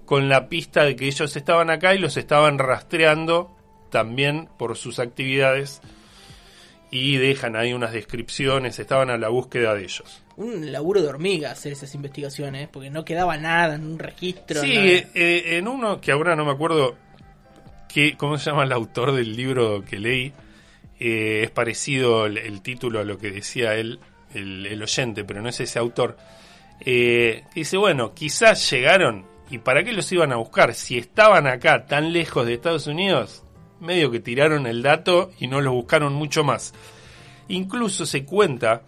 con 0.05 0.29
la 0.29 0.49
pista 0.49 0.85
de 0.85 0.97
que 0.97 1.07
ellos 1.07 1.35
estaban 1.37 1.71
acá 1.71 1.95
y 1.95 1.99
los 1.99 2.17
estaban 2.17 2.59
rastreando 2.59 3.55
también 3.91 4.49
por 4.59 4.77
sus 4.77 4.99
actividades 4.99 5.81
y 6.91 7.17
dejan 7.17 7.55
ahí 7.57 7.73
unas 7.75 7.93
descripciones, 7.93 8.79
estaban 8.79 9.11
a 9.11 9.19
la 9.19 9.29
búsqueda 9.29 9.75
de 9.75 9.83
ellos. 9.85 10.23
Un 10.37 10.73
laburo 10.73 11.03
de 11.03 11.09
hormiga 11.09 11.51
hacer 11.51 11.73
esas 11.73 11.95
investigaciones, 11.95 12.69
porque 12.69 12.89
no 12.91 13.05
quedaba 13.05 13.37
nada 13.37 13.75
en 13.75 13.85
un 13.85 13.99
registro. 13.99 14.61
Sí, 14.63 14.73
eh, 14.75 15.07
eh, 15.15 15.59
en 15.59 15.69
uno 15.69 16.01
que 16.01 16.13
ahora 16.13 16.35
no 16.35 16.47
me 16.47 16.53
acuerdo 16.53 16.97
que, 17.89 18.17
cómo 18.17 18.39
se 18.39 18.51
llama 18.51 18.65
el 18.65 18.73
autor 18.73 19.13
del 19.13 19.37
libro 19.37 19.85
que 19.85 19.99
leí, 19.99 20.33
eh, 21.01 21.43
es 21.45 21.51
parecido 21.51 22.27
el, 22.27 22.39
el 22.39 22.61
título 22.63 23.01
a 23.01 23.05
lo 23.05 23.19
que 23.19 23.31
decía 23.31 23.75
él, 23.75 23.99
el, 24.35 24.67
el 24.67 24.83
oyente, 24.83 25.25
pero 25.25 25.41
no 25.43 25.49
es 25.49 25.61
ese 25.61 25.79
autor. 25.79 26.17
Eh, 26.81 27.45
dice, 27.55 27.77
bueno, 27.77 28.15
quizás 28.15 28.71
llegaron, 28.71 29.27
¿y 29.51 29.59
para 29.59 29.83
qué 29.83 29.93
los 29.93 30.11
iban 30.13 30.33
a 30.33 30.37
buscar? 30.37 30.75
Si 30.75 30.99
estaban 30.99 31.47
acá 31.47 31.87
tan 31.87 32.13
lejos 32.13 32.47
de 32.47 32.55
Estados 32.55 32.87
Unidos, 32.87 33.43
medio 33.81 34.11
que 34.11 34.21
tiraron 34.21 34.67
el 34.67 34.83
dato 34.83 35.31
y 35.39 35.47
no 35.47 35.61
los 35.61 35.73
buscaron 35.73 36.13
mucho 36.13 36.45
más. 36.45 36.75
Incluso 37.49 38.05
se 38.07 38.25
cuenta 38.25 38.83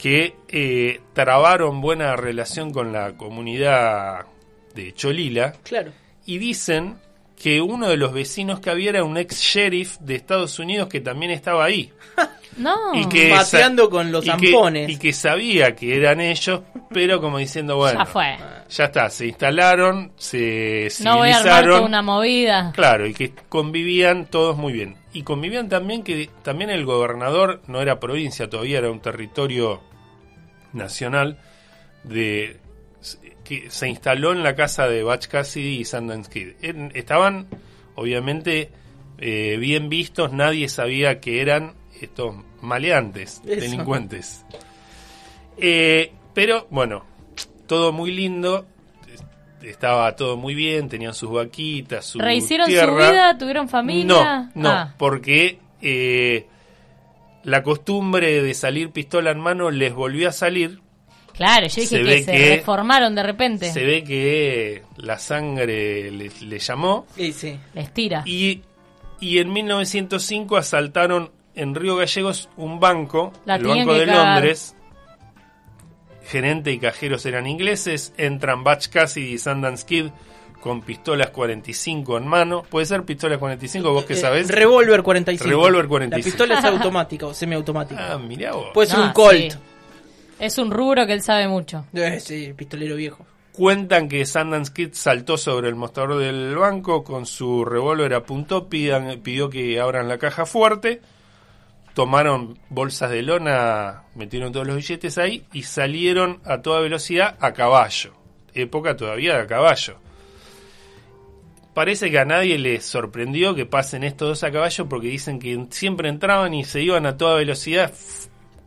que 0.00 0.34
eh, 0.48 1.00
trabaron 1.12 1.80
buena 1.80 2.16
relación 2.16 2.72
con 2.72 2.92
la 2.92 3.16
comunidad 3.16 4.26
de 4.74 4.92
Cholila 4.94 5.52
Claro. 5.64 5.92
y 6.24 6.38
dicen 6.38 6.96
que 7.42 7.60
uno 7.60 7.88
de 7.88 7.96
los 7.96 8.12
vecinos 8.12 8.60
que 8.60 8.70
había 8.70 8.90
era 8.90 9.04
un 9.04 9.16
ex 9.16 9.40
sheriff 9.40 9.98
de 9.98 10.14
Estados 10.14 10.58
Unidos 10.58 10.88
que 10.88 11.00
también 11.00 11.32
estaba 11.32 11.64
ahí. 11.64 11.90
No. 12.54 12.76
Y 12.94 13.08
que 13.08 13.30
Pateando 13.30 13.88
con 13.88 14.12
los 14.12 14.26
y 14.26 14.30
que- 14.32 14.48
zampones. 14.48 14.90
y 14.90 14.98
que 14.98 15.14
sabía 15.14 15.74
que 15.74 15.96
eran 15.96 16.20
ellos, 16.20 16.60
pero 16.90 17.18
como 17.18 17.38
diciendo, 17.38 17.76
bueno, 17.78 18.00
ya 18.00 18.04
fue. 18.04 18.36
ya 18.68 18.84
está, 18.84 19.08
se 19.08 19.28
instalaron, 19.28 20.12
se 20.18 20.88
No 21.02 21.16
voy 21.16 21.30
a 21.30 21.38
armar 21.38 21.42
civilizaron. 21.62 21.70
toda 21.70 21.80
una 21.86 22.02
movida. 22.02 22.70
Claro, 22.74 23.06
y 23.06 23.14
que 23.14 23.32
convivían 23.48 24.26
todos 24.26 24.58
muy 24.58 24.74
bien. 24.74 24.96
Y 25.14 25.22
convivían 25.22 25.70
también 25.70 26.02
que 26.02 26.28
también 26.42 26.68
el 26.68 26.84
gobernador 26.84 27.62
no 27.68 27.80
era 27.80 27.98
provincia, 27.98 28.50
todavía 28.50 28.80
era 28.80 28.90
un 28.90 29.00
territorio 29.00 29.80
nacional 30.74 31.38
de 32.04 32.58
que 33.44 33.70
se 33.70 33.88
instaló 33.88 34.32
en 34.32 34.42
la 34.42 34.54
casa 34.54 34.86
de 34.88 35.02
Butch 35.02 35.26
Cassidy 35.28 35.80
y 35.80 35.84
Sundance 35.84 36.30
Kid. 36.30 36.48
En- 36.62 36.92
Estaban 36.94 37.46
obviamente 37.94 38.70
eh, 39.18 39.56
bien 39.58 39.88
vistos, 39.88 40.32
nadie 40.32 40.68
sabía 40.68 41.20
que 41.20 41.40
eran 41.40 41.74
estos 42.00 42.34
maleantes, 42.60 43.40
Eso. 43.46 43.60
delincuentes. 43.60 44.44
Eh, 45.56 46.12
pero 46.34 46.66
bueno, 46.70 47.04
todo 47.66 47.92
muy 47.92 48.10
lindo, 48.12 48.66
estaba 49.62 50.14
todo 50.16 50.36
muy 50.36 50.54
bien, 50.54 50.88
tenían 50.88 51.14
sus 51.14 51.30
vaquitas, 51.30 52.04
su 52.06 52.18
¿Rehicieron 52.18 52.66
su 52.66 52.72
vida? 52.72 53.36
¿Tuvieron 53.38 53.68
familia? 53.68 54.50
No, 54.54 54.62
no, 54.62 54.68
Ah. 54.70 54.94
porque 54.98 55.58
eh, 55.80 56.46
la 57.44 57.62
costumbre 57.62 58.42
de 58.42 58.54
salir 58.54 58.90
pistola 58.90 59.30
en 59.30 59.40
mano 59.40 59.70
les 59.70 59.92
volvió 59.94 60.28
a 60.28 60.32
salir. 60.32 60.80
Claro, 61.34 61.66
yo 61.66 61.74
dije 61.74 61.86
Se 61.86 61.96
que 61.98 62.02
ve 62.04 62.22
se 62.22 62.32
que- 62.32 62.56
reformaron 62.56 63.14
de 63.14 63.22
repente. 63.22 63.72
Se 63.72 63.84
ve 63.84 64.04
que 64.04 64.82
la 64.96 65.18
sangre 65.18 66.10
le, 66.10 66.30
le 66.40 66.58
llamó 66.58 67.06
Sí, 67.16 67.32
sí. 67.32 67.58
Les 67.74 67.92
tira. 67.94 68.22
y, 68.26 68.62
y 69.20 69.38
en 69.38 69.52
1905 69.52 70.56
asaltaron 70.56 71.30
en 71.54 71.74
Río 71.74 71.96
Gallegos 71.96 72.48
un 72.56 72.80
banco, 72.80 73.32
La 73.44 73.56
el 73.56 73.64
Banco 73.64 73.94
de 73.94 74.06
cagar. 74.06 74.34
Londres. 74.36 74.74
Gerente 76.24 76.70
y 76.72 76.78
cajeros 76.78 77.26
eran 77.26 77.46
ingleses. 77.46 78.12
Entran 78.16 78.62
Batch 78.64 78.88
Cassidy 78.88 79.34
y 79.34 79.38
Sundance 79.38 79.84
Kid 79.84 80.06
con 80.60 80.80
pistolas 80.82 81.30
45 81.30 82.16
en 82.18 82.26
mano. 82.28 82.62
¿Puede 82.62 82.86
ser 82.86 83.02
pistolas 83.04 83.38
45? 83.38 83.92
¿Vos 83.92 84.04
qué 84.04 84.12
Eh, 84.14 84.16
sabés? 84.16 84.48
Revólver 84.48 85.02
45. 85.02 85.48
Revólver 85.50 85.88
45. 85.88 86.16
La 86.18 86.24
pistola 86.24 86.58
es 86.58 86.64
automática 86.76 87.26
o 87.26 87.34
semiautomática. 87.34 88.12
Ah, 88.12 88.18
mirá 88.18 88.52
vos. 88.52 88.66
Puede 88.72 88.88
ser 88.88 88.98
No, 89.00 89.06
un 89.06 89.12
Colt. 89.12 89.52
sí. 89.52 89.58
Es 90.42 90.58
un 90.58 90.72
rubro 90.72 91.06
que 91.06 91.12
él 91.12 91.22
sabe 91.22 91.46
mucho. 91.46 91.84
Eh, 91.94 92.18
sí, 92.18 92.52
pistolero 92.56 92.96
viejo. 92.96 93.24
Cuentan 93.52 94.08
que 94.08 94.26
Sundance 94.26 94.72
Kid 94.72 94.88
saltó 94.92 95.36
sobre 95.38 95.68
el 95.68 95.76
mostrador 95.76 96.18
del 96.18 96.56
banco 96.56 97.04
con 97.04 97.26
su 97.26 97.64
revólver, 97.64 98.12
apuntó, 98.12 98.68
pidan- 98.68 99.20
pidió 99.22 99.48
que 99.48 99.78
abran 99.78 100.08
la 100.08 100.18
caja 100.18 100.44
fuerte, 100.44 101.00
tomaron 101.94 102.58
bolsas 102.70 103.10
de 103.10 103.22
lona, 103.22 104.02
metieron 104.16 104.50
todos 104.52 104.66
los 104.66 104.74
billetes 104.74 105.16
ahí 105.16 105.44
y 105.52 105.62
salieron 105.62 106.40
a 106.44 106.60
toda 106.60 106.80
velocidad 106.80 107.36
a 107.38 107.52
caballo. 107.52 108.12
Época 108.52 108.96
todavía 108.96 109.34
de 109.36 109.42
a 109.42 109.46
caballo. 109.46 109.94
Parece 111.72 112.10
que 112.10 112.18
a 112.18 112.24
nadie 112.24 112.58
le 112.58 112.80
sorprendió 112.80 113.54
que 113.54 113.64
pasen 113.64 114.02
estos 114.02 114.28
dos 114.28 114.42
a 114.44 114.50
caballo 114.50 114.88
porque 114.88 115.06
dicen 115.06 115.38
que 115.38 115.66
siempre 115.70 116.08
entraban 116.08 116.52
y 116.52 116.64
se 116.64 116.82
iban 116.82 117.06
a 117.06 117.16
toda 117.16 117.36
velocidad. 117.36 117.92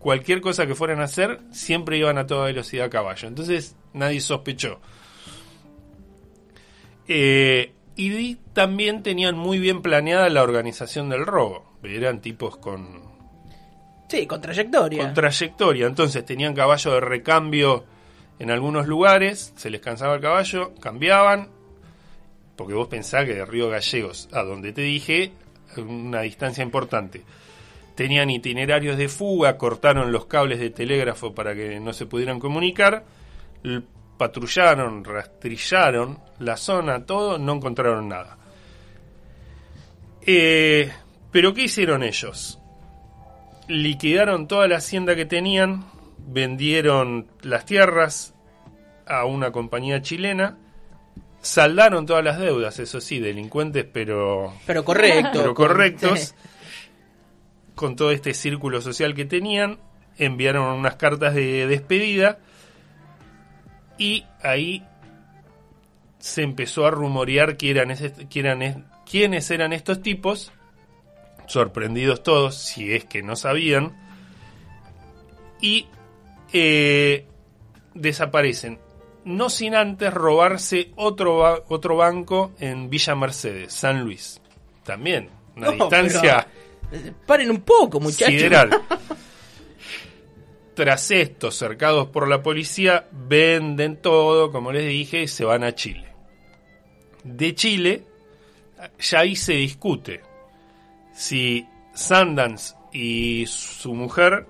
Cualquier 0.06 0.40
cosa 0.40 0.68
que 0.68 0.76
fueran 0.76 1.02
a 1.02 1.06
hacer, 1.06 1.40
siempre 1.50 1.98
iban 1.98 2.20
a 2.20 2.28
toda 2.28 2.46
velocidad 2.46 2.86
a 2.86 2.90
caballo. 2.92 3.28
Entonces 3.28 3.76
nadie 3.92 4.22
sospechó. 4.22 4.80
Eh, 7.08 7.74
y 7.96 8.36
también 8.54 9.02
tenían 9.02 9.36
muy 9.36 9.58
bien 9.58 9.82
planeada 9.82 10.30
la 10.30 10.44
organización 10.44 11.10
del 11.10 11.26
robo. 11.26 11.74
Eran 11.82 12.22
tipos 12.22 12.56
con, 12.58 13.02
Sí, 14.08 14.28
con 14.28 14.42
trayectoria. 14.42 15.06
con 15.06 15.16
trayectoria. 15.16 15.88
Entonces 15.88 16.24
tenían 16.24 16.54
caballo 16.54 16.92
de 16.94 17.00
recambio 17.00 17.86
en 18.38 18.52
algunos 18.52 18.86
lugares, 18.86 19.54
se 19.56 19.72
les 19.72 19.82
cansaba 19.82 20.14
el 20.14 20.22
caballo, 20.22 20.76
cambiaban, 20.80 21.50
porque 22.56 22.76
vos 22.76 22.90
pensás 22.90 23.26
que 23.26 23.34
de 23.34 23.44
Río 23.44 23.70
Gallegos 23.70 24.30
a 24.34 24.44
donde 24.44 24.72
te 24.72 24.82
dije, 24.82 25.32
una 25.78 26.22
distancia 26.22 26.64
importante. 26.64 27.24
Tenían 27.96 28.30
itinerarios 28.30 28.98
de 28.98 29.08
fuga, 29.08 29.58
cortaron 29.58 30.12
los 30.12 30.26
cables 30.26 30.60
de 30.60 30.70
telégrafo 30.70 31.34
para 31.34 31.56
que 31.56 31.80
no 31.80 31.94
se 31.94 32.06
pudieran 32.06 32.40
comunicar, 32.40 33.06
patrullaron, 34.18 35.04
rastrillaron 35.04 36.20
la 36.40 36.58
zona, 36.58 37.06
todo, 37.06 37.38
no 37.38 37.54
encontraron 37.54 38.10
nada. 38.10 38.38
Eh, 40.26 40.92
Pero 41.32 41.54
¿qué 41.54 41.64
hicieron 41.64 42.04
ellos? 42.04 42.60
Liquidaron 43.68 44.48
toda 44.48 44.68
la 44.68 44.78
hacienda 44.78 45.16
que 45.16 45.26
tenían, 45.26 45.86
vendieron 46.18 47.28
las 47.42 47.66
tierras 47.66 48.34
a 49.08 49.26
una 49.26 49.52
compañía 49.52 50.02
chilena, 50.02 50.58
saldaron 51.42 52.06
todas 52.06 52.24
las 52.24 52.40
deudas, 52.40 52.80
eso 52.80 53.00
sí, 53.02 53.20
delincuentes, 53.20 53.86
pero 53.92 54.54
Pero 54.66 54.84
correcto. 54.84 55.30
pero 55.34 55.54
correctos, 55.54 56.20
sí. 56.30 56.34
Con 57.76 57.96
todo 57.96 58.12
este 58.12 58.34
círculo 58.34 58.82
social 58.82 59.14
que 59.14 59.26
tenían, 59.26 59.80
enviaron 60.18 60.66
unas 60.80 60.96
cartas 60.96 61.34
de 61.36 61.68
despedida 61.68 62.40
y 63.98 64.26
ahí 64.42 64.84
se 66.20 66.42
empezó 66.42 66.86
a 66.88 66.92
rumorear 66.92 67.58
que 67.58 67.70
eran 67.70 67.92
ese- 67.92 68.28
que 68.30 68.40
eran 68.40 68.62
es- 68.62 68.78
quiénes 69.10 69.52
eran 69.52 69.74
estos 69.74 70.02
tipos, 70.02 70.52
sorprendidos 71.48 72.24
todos, 72.24 72.56
si 72.56 72.94
es 72.94 73.06
que 73.06 73.22
no 73.22 73.36
sabían, 73.36 73.96
y 75.62 75.88
eh, 76.54 77.26
desaparecen. 77.94 78.80
No 79.26 79.50
sin 79.50 79.76
antes 79.76 80.14
robarse 80.14 80.92
otro, 80.96 81.64
otro 81.68 81.98
banco 81.98 82.54
en 82.60 82.90
Villa 82.90 83.16
Mercedes, 83.16 83.74
San 83.74 84.04
Luis. 84.04 84.40
También, 84.84 85.30
una 85.56 85.68
No, 85.68 85.72
distancia 85.74 86.48
Paren 87.26 87.52
un 87.52 87.62
poco, 87.62 88.00
muchachos. 88.00 88.34
sideral. 88.34 88.70
Tras 90.76 91.10
esto, 91.12 91.52
cercados 91.52 92.08
por 92.08 92.28
la 92.28 92.44
policía, 92.44 93.08
venden 93.12 94.02
todo, 94.02 94.52
como 94.52 94.72
les 94.72 94.88
dije, 94.88 95.24
y 95.24 95.28
se 95.28 95.46
van 95.46 95.64
a 95.64 95.74
Chile. 95.74 96.14
De 97.24 97.56
Chile, 97.56 98.04
ya 99.00 99.20
ahí 99.20 99.36
se 99.36 99.54
discute 99.54 100.22
si 101.16 101.66
Sundance 101.94 102.76
y 102.92 103.46
su 103.48 103.94
mujer 103.94 104.46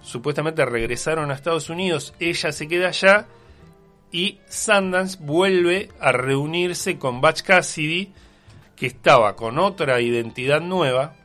supuestamente 0.00 0.64
regresaron 0.64 1.30
a 1.30 1.34
Estados 1.34 1.68
Unidos, 1.68 2.14
ella 2.20 2.52
se 2.52 2.68
queda 2.68 2.88
allá 2.88 3.26
y 4.12 4.38
Sundance 4.48 5.18
vuelve 5.20 5.88
a 5.98 6.12
reunirse 6.12 6.98
con 6.98 7.20
Batch 7.20 7.42
Cassidy, 7.42 8.12
que 8.76 8.86
estaba 8.86 9.34
con 9.34 9.58
otra 9.58 10.00
identidad 10.00 10.60
nueva, 10.60 11.16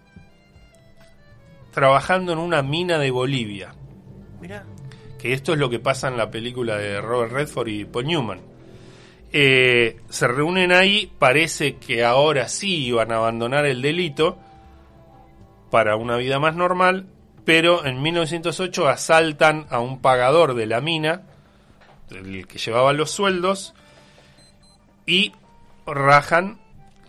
trabajando 1.72 2.34
en 2.34 2.40
una 2.40 2.62
mina 2.62 3.00
de 3.00 3.12
Bolivia. 3.12 3.74
Mirá. 4.40 4.66
Que 5.18 5.34
esto 5.34 5.54
es 5.54 5.60
lo 5.60 5.70
que 5.70 5.80
pasa 5.80 6.08
en 6.08 6.18
la 6.18 6.32
película 6.32 6.78
de 6.78 7.00
Robert 7.00 7.32
Redford 7.32 7.68
y 7.68 7.86
Paul 7.86 8.08
Newman. 8.08 8.42
Eh, 9.34 10.02
se 10.10 10.28
reúnen 10.28 10.72
ahí, 10.72 11.12
parece 11.18 11.78
que 11.78 12.04
ahora 12.04 12.50
sí 12.50 12.88
iban 12.88 13.12
a 13.12 13.18
abandonar 13.18 13.66
el 13.66 13.82
delito 13.82 14.38
para 15.70 15.96
una 15.96 16.18
vida 16.18 16.38
más 16.38 16.56
normal, 16.56 17.08
pero 17.46 17.86
en 17.86 18.02
1908 18.02 18.90
asaltan 18.90 19.68
a 19.70 19.80
un 19.80 20.02
pagador 20.02 20.54
de 20.54 20.66
la 20.66 20.82
mina, 20.82 21.24
el 22.10 22.46
que 22.46 22.58
llevaba 22.58 22.92
los 22.92 23.12
sueldos, 23.12 23.74
y 25.06 25.32
rajan 25.86 26.60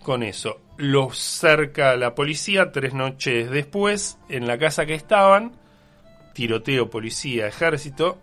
con 0.01 0.23
eso. 0.23 0.59
Los 0.77 1.19
cerca 1.19 1.95
la 1.95 2.15
policía 2.15 2.71
tres 2.71 2.93
noches 2.93 3.49
después, 3.49 4.17
en 4.29 4.47
la 4.47 4.57
casa 4.57 4.85
que 4.85 4.95
estaban, 4.95 5.53
tiroteo, 6.33 6.89
policía, 6.89 7.47
ejército, 7.47 8.17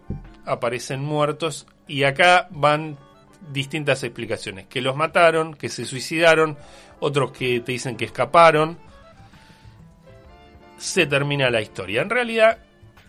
aparecen 0.45 1.01
muertos 1.01 1.67
y 1.87 2.05
acá 2.05 2.49
van 2.51 2.99
distintas 3.53 4.03
explicaciones, 4.05 4.67
que 4.67 4.81
los 4.81 4.97
mataron, 4.97 5.55
que 5.55 5.69
se 5.69 5.85
suicidaron, 5.85 6.59
otros 6.99 7.33
que 7.33 7.61
te 7.61 7.73
dicen 7.73 7.97
que 7.97 8.05
escaparon. 8.05 8.79
Se 10.79 11.07
termina 11.07 11.51
la 11.51 11.61
historia. 11.61 12.03
En 12.03 12.11
realidad, 12.11 12.59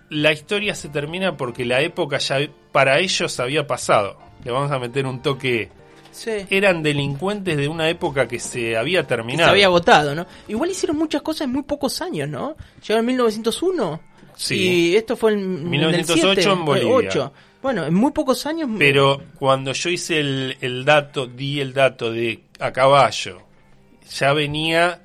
la 0.09 0.31
historia 0.31 0.75
se 0.75 0.89
termina 0.89 1.37
porque 1.37 1.65
la 1.65 1.81
época 1.81 2.17
ya 2.17 2.39
para 2.71 2.99
ellos 2.99 3.39
había 3.39 3.65
pasado. 3.65 4.17
Le 4.43 4.51
vamos 4.51 4.71
a 4.71 4.79
meter 4.79 5.05
un 5.05 5.21
toque. 5.21 5.69
Sí. 6.11 6.31
Eran 6.49 6.83
delincuentes 6.83 7.57
de 7.57 7.67
una 7.67 7.89
época 7.89 8.27
que 8.27 8.39
se 8.39 8.75
había 8.77 8.99
Y 8.99 9.03
se 9.03 9.07
terminado. 9.07 9.51
había 9.51 9.67
agotado, 9.67 10.13
¿no? 10.13 10.25
Igual 10.47 10.71
hicieron 10.71 10.97
muchas 10.97 11.21
cosas 11.21 11.41
en 11.41 11.53
muy 11.53 11.63
pocos 11.63 12.01
años, 12.01 12.27
¿no? 12.29 12.55
Llegaron 12.81 12.99
en 13.01 13.05
1901. 13.07 14.01
Sí. 14.35 14.55
Y 14.55 14.95
esto 14.95 15.15
fue 15.15 15.33
en 15.33 15.69
1908 15.69 16.23
en, 16.23 16.29
el 16.29 16.43
7, 16.43 16.59
en 16.59 16.65
Bolivia. 16.65 16.93
8. 16.93 17.33
Bueno, 17.61 17.85
en 17.85 17.93
muy 17.93 18.11
pocos 18.11 18.45
años. 18.45 18.69
Pero 18.77 19.21
cuando 19.37 19.71
yo 19.73 19.89
hice 19.89 20.19
el, 20.19 20.57
el 20.61 20.83
dato, 20.83 21.27
di 21.27 21.59
el 21.59 21.73
dato 21.73 22.11
de 22.11 22.43
a 22.59 22.71
caballo, 22.71 23.43
ya 24.09 24.33
venía 24.33 25.01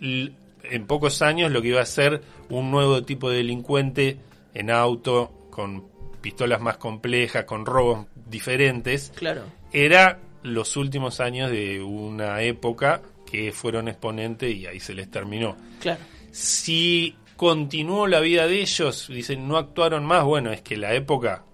en 0.00 0.86
pocos 0.86 1.22
años 1.22 1.50
lo 1.52 1.62
que 1.62 1.68
iba 1.68 1.80
a 1.80 1.86
ser 1.86 2.22
un 2.48 2.70
nuevo 2.70 3.02
tipo 3.02 3.30
de 3.30 3.38
delincuente 3.38 4.18
en 4.54 4.70
auto, 4.70 5.48
con 5.50 5.84
pistolas 6.20 6.60
más 6.60 6.78
complejas, 6.78 7.44
con 7.44 7.66
robos 7.66 8.06
diferentes. 8.26 9.12
Claro. 9.14 9.42
Era 9.74 10.20
los 10.44 10.76
últimos 10.76 11.18
años 11.20 11.50
de 11.50 11.82
una 11.82 12.40
época 12.42 13.02
que 13.30 13.50
fueron 13.50 13.88
exponente 13.88 14.48
y 14.50 14.66
ahí 14.66 14.78
se 14.78 14.94
les 14.94 15.10
terminó. 15.10 15.56
Claro. 15.80 16.00
Si 16.30 17.16
continuó 17.36 18.06
la 18.06 18.20
vida 18.20 18.46
de 18.46 18.60
ellos, 18.60 19.08
dicen, 19.08 19.48
no 19.48 19.56
actuaron 19.58 20.04
más, 20.06 20.24
bueno, 20.24 20.52
es 20.52 20.62
que 20.62 20.76
la 20.76 20.94
época 20.94 21.44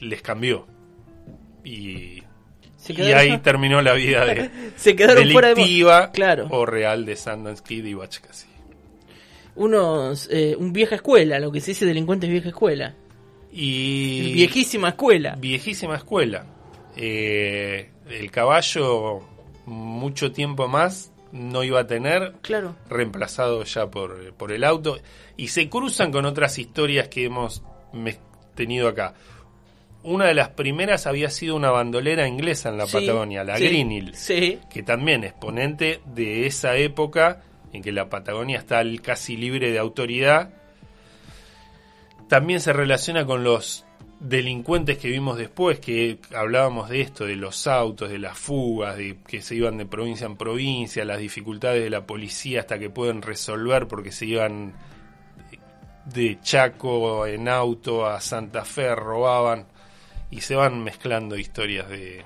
les 0.00 0.20
cambió. 0.22 0.66
Y, 1.64 2.22
y 2.88 3.02
ahí 3.12 3.38
terminó 3.38 3.80
la 3.80 3.92
vida 3.92 4.24
de 4.24 4.50
Se 4.76 4.96
quedaron 4.96 5.30
fuera 5.30 5.54
de. 5.54 6.10
Claro. 6.12 6.48
o 6.50 6.66
real 6.66 7.06
de 7.06 7.14
Sundance 7.16 7.62
Kid 7.62 7.84
y 7.84 7.94
Cassidy. 7.94 8.50
Unos. 9.54 10.28
eh, 10.32 10.56
un 10.58 10.72
vieja 10.72 10.96
escuela, 10.96 11.38
lo 11.38 11.52
que 11.52 11.60
se 11.60 11.70
dice 11.72 11.86
delincuentes 11.86 12.28
vieja 12.28 12.48
escuela. 12.48 12.96
Y 13.52 14.32
Viejísima 14.32 14.88
escuela. 14.88 15.36
viejísima 15.38 15.96
escuela. 15.96 16.46
Eh, 16.96 17.90
el 18.08 18.30
caballo 18.30 19.20
mucho 19.66 20.32
tiempo 20.32 20.68
más 20.68 21.10
no 21.32 21.64
iba 21.64 21.80
a 21.80 21.86
tener, 21.86 22.34
Claro. 22.42 22.76
reemplazado 22.90 23.64
ya 23.64 23.90
por, 23.90 24.34
por 24.34 24.52
el 24.52 24.64
auto, 24.64 24.98
y 25.36 25.48
se 25.48 25.68
cruzan 25.70 26.12
con 26.12 26.26
otras 26.26 26.58
historias 26.58 27.08
que 27.08 27.24
hemos 27.24 27.62
tenido 28.54 28.88
acá. 28.88 29.14
Una 30.02 30.26
de 30.26 30.34
las 30.34 30.50
primeras 30.50 31.06
había 31.06 31.30
sido 31.30 31.54
una 31.56 31.70
bandolera 31.70 32.26
inglesa 32.26 32.68
en 32.68 32.76
la 32.78 32.86
Sí, 32.86 32.92
Patagonia, 32.98 33.44
la 33.44 33.56
sí, 33.56 33.64
Greenhill, 33.64 34.14
Sí. 34.14 34.58
que 34.68 34.82
también 34.82 35.24
exponente 35.24 36.00
de 36.06 36.46
esa 36.46 36.76
época 36.76 37.42
en 37.72 37.82
que 37.82 37.92
la 37.92 38.10
Patagonia 38.10 38.58
está 38.58 38.82
casi 39.02 39.36
libre 39.36 39.70
de 39.70 39.78
autoridad. 39.78 40.50
También 42.28 42.60
se 42.60 42.72
relaciona 42.72 43.24
con 43.26 43.44
los 43.44 43.86
delincuentes 44.22 44.98
que 44.98 45.08
vimos 45.08 45.36
después, 45.36 45.80
que 45.80 46.18
hablábamos 46.34 46.88
de 46.88 47.00
esto, 47.00 47.26
de 47.26 47.34
los 47.34 47.66
autos, 47.66 48.08
de 48.08 48.18
las 48.18 48.38
fugas, 48.38 48.96
de 48.96 49.18
que 49.26 49.42
se 49.42 49.56
iban 49.56 49.78
de 49.78 49.86
provincia 49.86 50.26
en 50.26 50.36
provincia, 50.36 51.04
las 51.04 51.18
dificultades 51.18 51.82
de 51.82 51.90
la 51.90 52.06
policía 52.06 52.60
hasta 52.60 52.78
que 52.78 52.88
pueden 52.88 53.20
resolver 53.20 53.88
porque 53.88 54.12
se 54.12 54.26
iban 54.26 54.74
de 56.06 56.38
Chaco 56.40 57.26
en 57.26 57.48
auto 57.48 58.06
a 58.06 58.20
Santa 58.20 58.64
Fe, 58.64 58.94
robaban 58.94 59.66
y 60.30 60.40
se 60.40 60.54
van 60.54 60.82
mezclando 60.82 61.36
historias 61.36 61.88
de, 61.88 62.24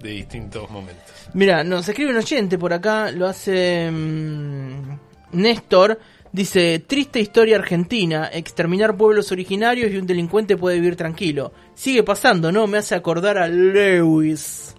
de 0.00 0.10
distintos 0.10 0.70
momentos. 0.70 1.04
Mira, 1.34 1.64
nos 1.64 1.88
escribe 1.88 2.10
un 2.10 2.18
oyente 2.18 2.56
por 2.56 2.72
acá, 2.72 3.10
lo 3.10 3.26
hace 3.26 3.90
mm, 3.90 4.98
Néstor. 5.32 5.98
Dice, 6.32 6.78
triste 6.78 7.20
historia 7.20 7.56
argentina, 7.56 8.30
exterminar 8.32 8.96
pueblos 8.96 9.30
originarios 9.32 9.92
y 9.92 9.98
un 9.98 10.06
delincuente 10.06 10.56
puede 10.56 10.76
vivir 10.76 10.96
tranquilo. 10.96 11.52
Sigue 11.74 12.02
pasando, 12.02 12.50
¿no? 12.50 12.66
Me 12.66 12.78
hace 12.78 12.94
acordar 12.94 13.36
a 13.36 13.48
Lewis. 13.48 14.74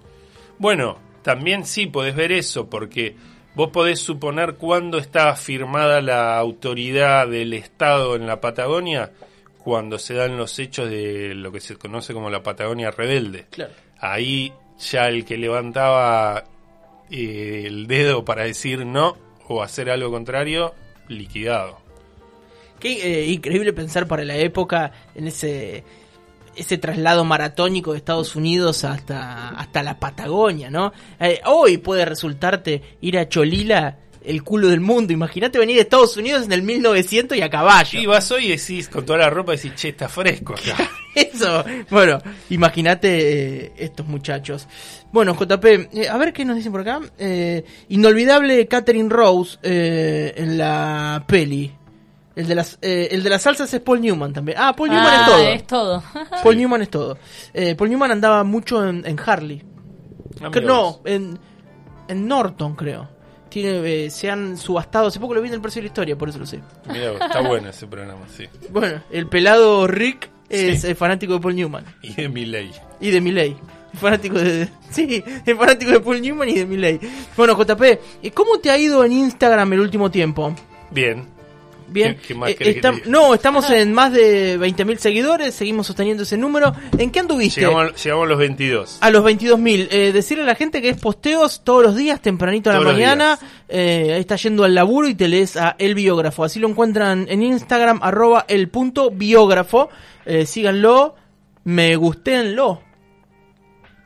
Bueno, 0.58 0.98
también 1.22 1.64
sí 1.66 1.86
podés 1.86 2.16
ver 2.16 2.32
eso, 2.32 2.70
porque 2.72 3.16
vos 3.54 3.70
podés 3.70 4.00
suponer 4.00 4.56
cuándo 4.56 4.98
está 4.98 5.36
firmada 5.36 6.02
la 6.02 6.40
autoridad 6.40 7.28
del 7.28 7.54
Estado 7.54 8.16
en 8.16 8.26
la 8.26 8.42
Patagonia, 8.42 9.12
cuando 9.60 10.00
se 10.00 10.16
dan 10.16 10.38
los 10.38 10.58
hechos 10.58 10.90
de 10.90 11.36
lo 11.36 11.52
que 11.52 11.60
se 11.60 11.76
conoce 11.76 12.16
como 12.16 12.32
la 12.32 12.42
Patagonia 12.42 12.90
rebelde. 12.90 13.46
Claro. 13.52 13.74
Ahí 14.00 14.52
ya 14.80 15.08
el 15.08 15.24
que 15.24 15.38
levantaba 15.38 16.46
eh, 17.12 17.66
el 17.68 17.86
dedo 17.86 18.26
para 18.26 18.44
decir 18.44 18.88
no 18.88 19.18
o 19.48 19.62
hacer 19.62 19.92
algo 19.92 20.10
contrario, 20.10 20.74
liquidado. 21.08 21.80
Qué 22.80 23.22
eh, 23.22 23.28
increíble 23.28 23.74
pensar 23.74 24.08
para 24.08 24.24
la 24.24 24.36
época 24.36 24.92
en 25.16 25.28
ese 25.28 25.84
ese 26.56 26.78
traslado 26.78 27.26
maratónico 27.26 27.92
de 27.92 27.98
Estados 27.98 28.36
Unidos 28.36 28.84
hasta, 28.84 29.50
hasta 29.50 29.82
la 29.82 30.00
Patagonia, 30.00 30.70
¿no? 30.70 30.94
Eh, 31.20 31.42
hoy 31.46 31.78
puede 31.78 32.06
resultarte 32.06 32.82
ir 33.02 33.18
a 33.18 33.28
Cholila 33.28 33.98
el 34.26 34.44
culo 34.44 34.70
del 34.70 34.80
mundo. 34.82 35.14
Imagínate 35.14 35.60
venir 35.60 35.76
de 35.76 35.82
Estados 35.84 36.16
Unidos 36.18 36.46
en 36.46 36.52
el 36.52 36.62
1900 36.64 37.38
y 37.38 37.42
a 37.42 37.50
caballo. 37.50 38.00
Y 38.00 38.06
vas 38.06 38.30
hoy 38.32 38.46
y 38.48 38.50
decís, 38.58 38.90
con 38.90 39.06
toda 39.06 39.20
la 39.20 39.30
ropa, 39.30 39.52
decís, 39.54 39.74
che, 39.76 39.90
está 39.90 40.08
fresco 40.10 40.54
acá. 40.54 40.90
Eso, 41.16 41.64
bueno, 41.92 42.20
imagínate 42.50 43.66
eh, 43.66 43.72
estos 43.78 44.08
muchachos. 44.08 44.68
Bueno, 45.12 45.36
JP, 45.36 45.66
eh, 45.94 46.10
a 46.10 46.18
ver 46.18 46.34
qué 46.34 46.44
nos 46.46 46.56
dicen 46.56 46.72
por 46.72 46.82
acá. 46.82 47.02
Eh, 47.18 47.64
inolvidable 47.90 48.68
Catherine 48.68 49.10
Rose 49.10 49.58
eh, 49.62 50.34
en 50.38 50.58
la 50.58 51.24
peli. 51.28 51.72
El 52.36 52.48
de, 52.48 52.56
las, 52.56 52.80
eh, 52.82 53.10
el 53.12 53.22
de 53.22 53.30
las 53.30 53.44
salsas 53.44 53.72
es 53.72 53.80
Paul 53.82 54.02
Newman 54.02 54.34
también. 54.34 54.58
Ah, 54.60 54.76
Paul 54.76 54.90
Newman 54.90 55.06
Ah, 55.08 55.20
es 55.22 55.28
todo. 55.28 55.44
es 55.54 55.68
todo. 55.68 56.04
Paul 56.44 56.58
Newman 56.58 56.82
es 56.82 56.90
todo. 56.90 57.18
Eh, 57.54 57.76
Paul 57.76 57.92
Newman 57.92 58.10
andaba 58.10 58.44
mucho 58.44 58.84
en, 58.90 59.06
en 59.06 59.20
Harley. 59.24 59.62
Ah, 60.42 60.50
Que- 60.52 60.62
no, 60.62 61.02
en, 61.06 61.38
en 62.08 62.28
Norton 62.28 62.76
creo. 62.76 63.08
Tiene, 63.54 64.06
eh, 64.06 64.10
se 64.10 64.32
han 64.32 64.58
subastado. 64.58 65.08
Hace 65.08 65.20
poco 65.20 65.36
lo 65.36 65.42
vi 65.44 65.48
en 65.50 65.54
el 65.54 65.62
precio 65.62 65.80
de 65.80 65.84
la 65.84 65.88
historia, 65.90 66.16
por 66.18 66.28
eso 66.30 66.40
lo 66.40 66.46
sé. 66.48 66.60
Mirá 66.92 67.12
está 67.14 67.42
bueno 67.42 67.70
ese 67.70 67.86
programa, 67.86 68.22
sí. 68.36 68.46
Bueno, 68.72 69.00
el 69.12 69.28
pelado 69.28 69.86
Rick 69.86 70.28
es 70.50 70.82
Sí. 70.82 70.96
fanático 70.96 71.34
de 71.34 71.40
Paul 71.40 71.56
Newman. 71.56 71.86
Y 72.02 72.14
de 72.16 72.30
Miley. 72.30 72.72
Y 73.00 73.12
de 73.12 73.22
Milley. 73.22 73.56
Fanático 73.94 74.40
de. 74.40 74.68
Sí, 74.90 75.24
es 75.46 75.56
fanático 75.56 75.92
de 75.92 76.00
Paul 76.00 76.20
Newman 76.20 76.50
y 76.50 76.56
de 76.56 76.66
Milley. 76.66 77.00
Bueno, 77.38 77.56
JP, 77.56 78.00
¿y 78.24 78.32
¿cómo 78.32 78.58
te 78.58 78.72
ha 78.72 78.78
ido 78.80 79.04
en 79.06 79.12
Instagram 79.12 79.72
el 79.74 79.82
último 79.82 80.10
tiempo? 80.10 80.56
Bien. 80.90 81.28
Bien. 81.88 82.16
¿Qué- 82.16 82.28
qué 82.30 82.34
más 82.36 82.50
Eh, 82.52 82.58
estam- 82.82 83.04
no, 83.06 83.34
estamos 83.34 83.70
en 83.70 83.94
más 83.94 84.12
de 84.14 84.58
20.000 84.58 84.98
seguidores, 85.00 85.54
seguimos 85.54 85.88
sosteniendo 85.88 86.24
ese 86.24 86.38
número. 86.38 86.74
¿En 86.98 87.12
qué 87.12 87.20
anduviste? 87.20 87.62
Llegamos, 87.62 87.92
a- 87.92 87.96
llegamos 87.96 88.26
a 88.26 88.30
los 88.30 88.38
22. 88.40 88.98
A 89.02 89.10
los 89.10 89.24
22.000. 89.24 89.88
Eh, 89.92 90.12
decirle 90.14 90.44
a 90.44 90.48
la 90.48 90.56
gente 90.56 90.82
que 90.82 90.90
es 90.90 91.00
posteos 91.00 91.64
todos 91.64 91.84
los 91.84 91.96
días, 91.96 92.22
tempranito 92.22 92.70
a 92.70 92.74
la 92.74 92.80
Todos 92.80 92.94
mañana. 92.94 93.38
Eh, 93.70 94.12
ahí 94.14 94.20
está 94.22 94.36
yendo 94.36 94.64
al 94.64 94.74
laburo 94.76 95.08
y 95.08 95.16
te 95.16 95.28
lees 95.28 95.58
a 95.58 95.76
El 95.80 95.96
Biógrafo. 95.96 96.44
Así 96.44 96.60
lo 96.60 96.68
encuentran 96.68 97.26
en 97.30 97.42
Instagram, 97.44 98.00
arroba 98.02 98.46
el 98.48 98.70
punto 98.70 99.12
biógrafo. 99.12 99.90
Eh, 100.26 100.46
síganlo, 100.46 101.16
me 101.66 101.96
gustéenlo. 101.96 102.82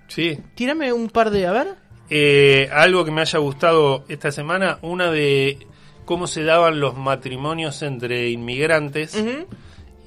Sí. 0.08 0.38
Tírame 0.56 0.94
un 0.94 1.10
par 1.10 1.30
de, 1.32 1.48
a 1.48 1.52
ver. 1.52 1.68
Eh, 2.10 2.70
algo 2.72 3.04
que 3.04 3.12
me 3.12 3.22
haya 3.22 3.40
gustado 3.40 4.06
esta 4.08 4.32
semana, 4.32 4.80
una 4.82 5.12
de 5.12 5.58
cómo 6.08 6.26
se 6.26 6.44
daban 6.44 6.80
los 6.80 6.96
matrimonios 6.98 7.84
entre 7.84 8.32
inmigrantes. 8.32 9.16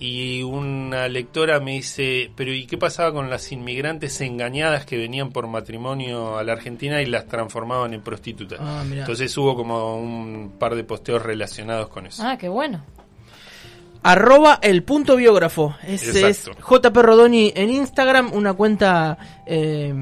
Y 0.00 0.42
una 0.42 1.08
lectora 1.08 1.60
me 1.60 1.72
dice, 1.72 2.32
pero 2.34 2.54
¿y 2.54 2.64
qué 2.66 2.78
pasaba 2.78 3.12
con 3.12 3.28
las 3.28 3.52
inmigrantes 3.52 4.18
engañadas 4.22 4.86
que 4.86 4.96
venían 4.96 5.30
por 5.30 5.46
matrimonio 5.46 6.38
a 6.38 6.42
la 6.42 6.54
Argentina 6.54 7.02
y 7.02 7.06
las 7.06 7.26
transformaban 7.26 7.92
en 7.92 8.00
prostitutas? 8.00 8.58
Ah. 8.62 8.82
Entonces 8.90 9.36
hubo 9.36 9.54
como 9.54 9.96
un 9.96 10.54
par 10.58 10.74
de 10.74 10.84
posteos 10.84 11.22
relacionados 11.22 11.88
con 11.88 12.06
eso. 12.06 12.22
Ah, 12.24 12.38
qué 12.38 12.48
bueno. 12.48 12.82
Arroba 14.02 14.58
el 14.62 14.82
punto 14.82 15.16
biógrafo. 15.16 15.74
Ese 15.86 16.28
Exacto. 16.28 16.58
es 16.58 16.82
JP 16.90 16.96
Rodoni 16.96 17.52
en 17.54 17.70
Instagram, 17.70 18.32
una 18.32 18.54
cuenta 18.54 19.18
eh, 19.44 19.92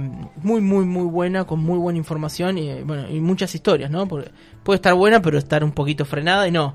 muy, 0.43 0.61
muy, 0.61 0.85
muy 0.85 1.05
buena, 1.05 1.45
con 1.45 1.61
muy 1.61 1.79
buena 1.79 1.99
información 1.99 2.59
y, 2.59 2.71
eh, 2.71 2.83
bueno, 2.85 3.09
y 3.11 3.19
muchas 3.21 3.55
historias, 3.55 3.91
¿no? 3.91 4.07
Porque 4.07 4.31
puede 4.63 4.77
estar 4.77 4.95
buena, 4.95 5.21
pero 5.21 5.37
estar 5.37 5.65
un 5.65 5.73
poquito 5.73 6.05
frenada 6.05 6.47
y 6.47 6.53
no. 6.53 6.75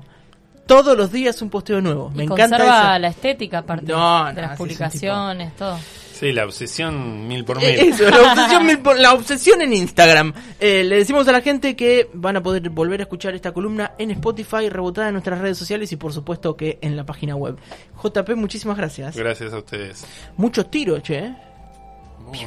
Todos 0.66 0.96
los 0.96 1.12
días 1.12 1.40
un 1.42 1.50
posteo 1.50 1.80
nuevo. 1.80 2.10
Me 2.10 2.24
encanta 2.24 2.56
conserva 2.58 2.98
la 2.98 3.08
estética 3.08 3.58
aparte 3.58 3.92
No, 3.92 4.26
de 4.26 4.32
no, 4.34 4.40
las 4.40 4.52
es 4.52 4.58
publicaciones, 4.58 5.56
todo. 5.56 5.78
Sí, 6.24 6.32
la 6.32 6.44
obsesión 6.46 7.28
mil 7.28 7.44
por 7.44 7.58
mil. 7.58 7.66
Eh, 7.66 7.88
Eso, 7.88 8.08
la 8.08 8.32
obsesión, 8.32 8.64
mil 8.66 8.78
por- 8.78 8.98
la 8.98 9.12
obsesión 9.12 9.60
en 9.60 9.74
Instagram. 9.74 10.32
Eh, 10.58 10.82
le 10.82 10.96
decimos 10.96 11.28
a 11.28 11.32
la 11.32 11.42
gente 11.42 11.76
que 11.76 12.08
van 12.14 12.36
a 12.38 12.42
poder 12.42 12.70
volver 12.70 13.00
a 13.00 13.02
escuchar 13.02 13.34
esta 13.34 13.52
columna 13.52 13.92
en 13.98 14.10
Spotify, 14.12 14.70
rebotada 14.70 15.08
en 15.08 15.12
nuestras 15.14 15.38
redes 15.38 15.58
sociales 15.58 15.92
y 15.92 15.96
por 15.96 16.14
supuesto 16.14 16.56
que 16.56 16.78
en 16.80 16.96
la 16.96 17.04
página 17.04 17.36
web. 17.36 17.58
JP, 18.02 18.30
muchísimas 18.36 18.78
gracias. 18.78 19.14
Gracias 19.16 19.52
a 19.52 19.58
ustedes. 19.58 20.06
Muchos 20.38 20.70
tiros, 20.70 21.02
che. 21.02 21.18
¿eh? 21.18 21.34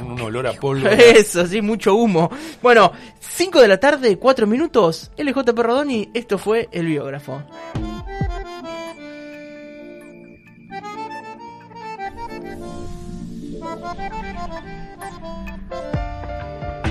Un 0.02 0.20
olor 0.20 0.48
a 0.48 0.52
polvo. 0.54 0.88
Eso, 0.88 1.46
sí, 1.46 1.62
mucho 1.62 1.94
humo. 1.94 2.28
Bueno, 2.60 2.90
5 3.20 3.60
de 3.60 3.68
la 3.68 3.78
tarde, 3.78 4.18
4 4.18 4.46
minutos. 4.48 5.12
LJ 5.16 5.54
Perrodoni, 5.54 6.10
esto 6.14 6.36
fue 6.36 6.68
El 6.72 6.86
Biógrafo. 6.86 7.44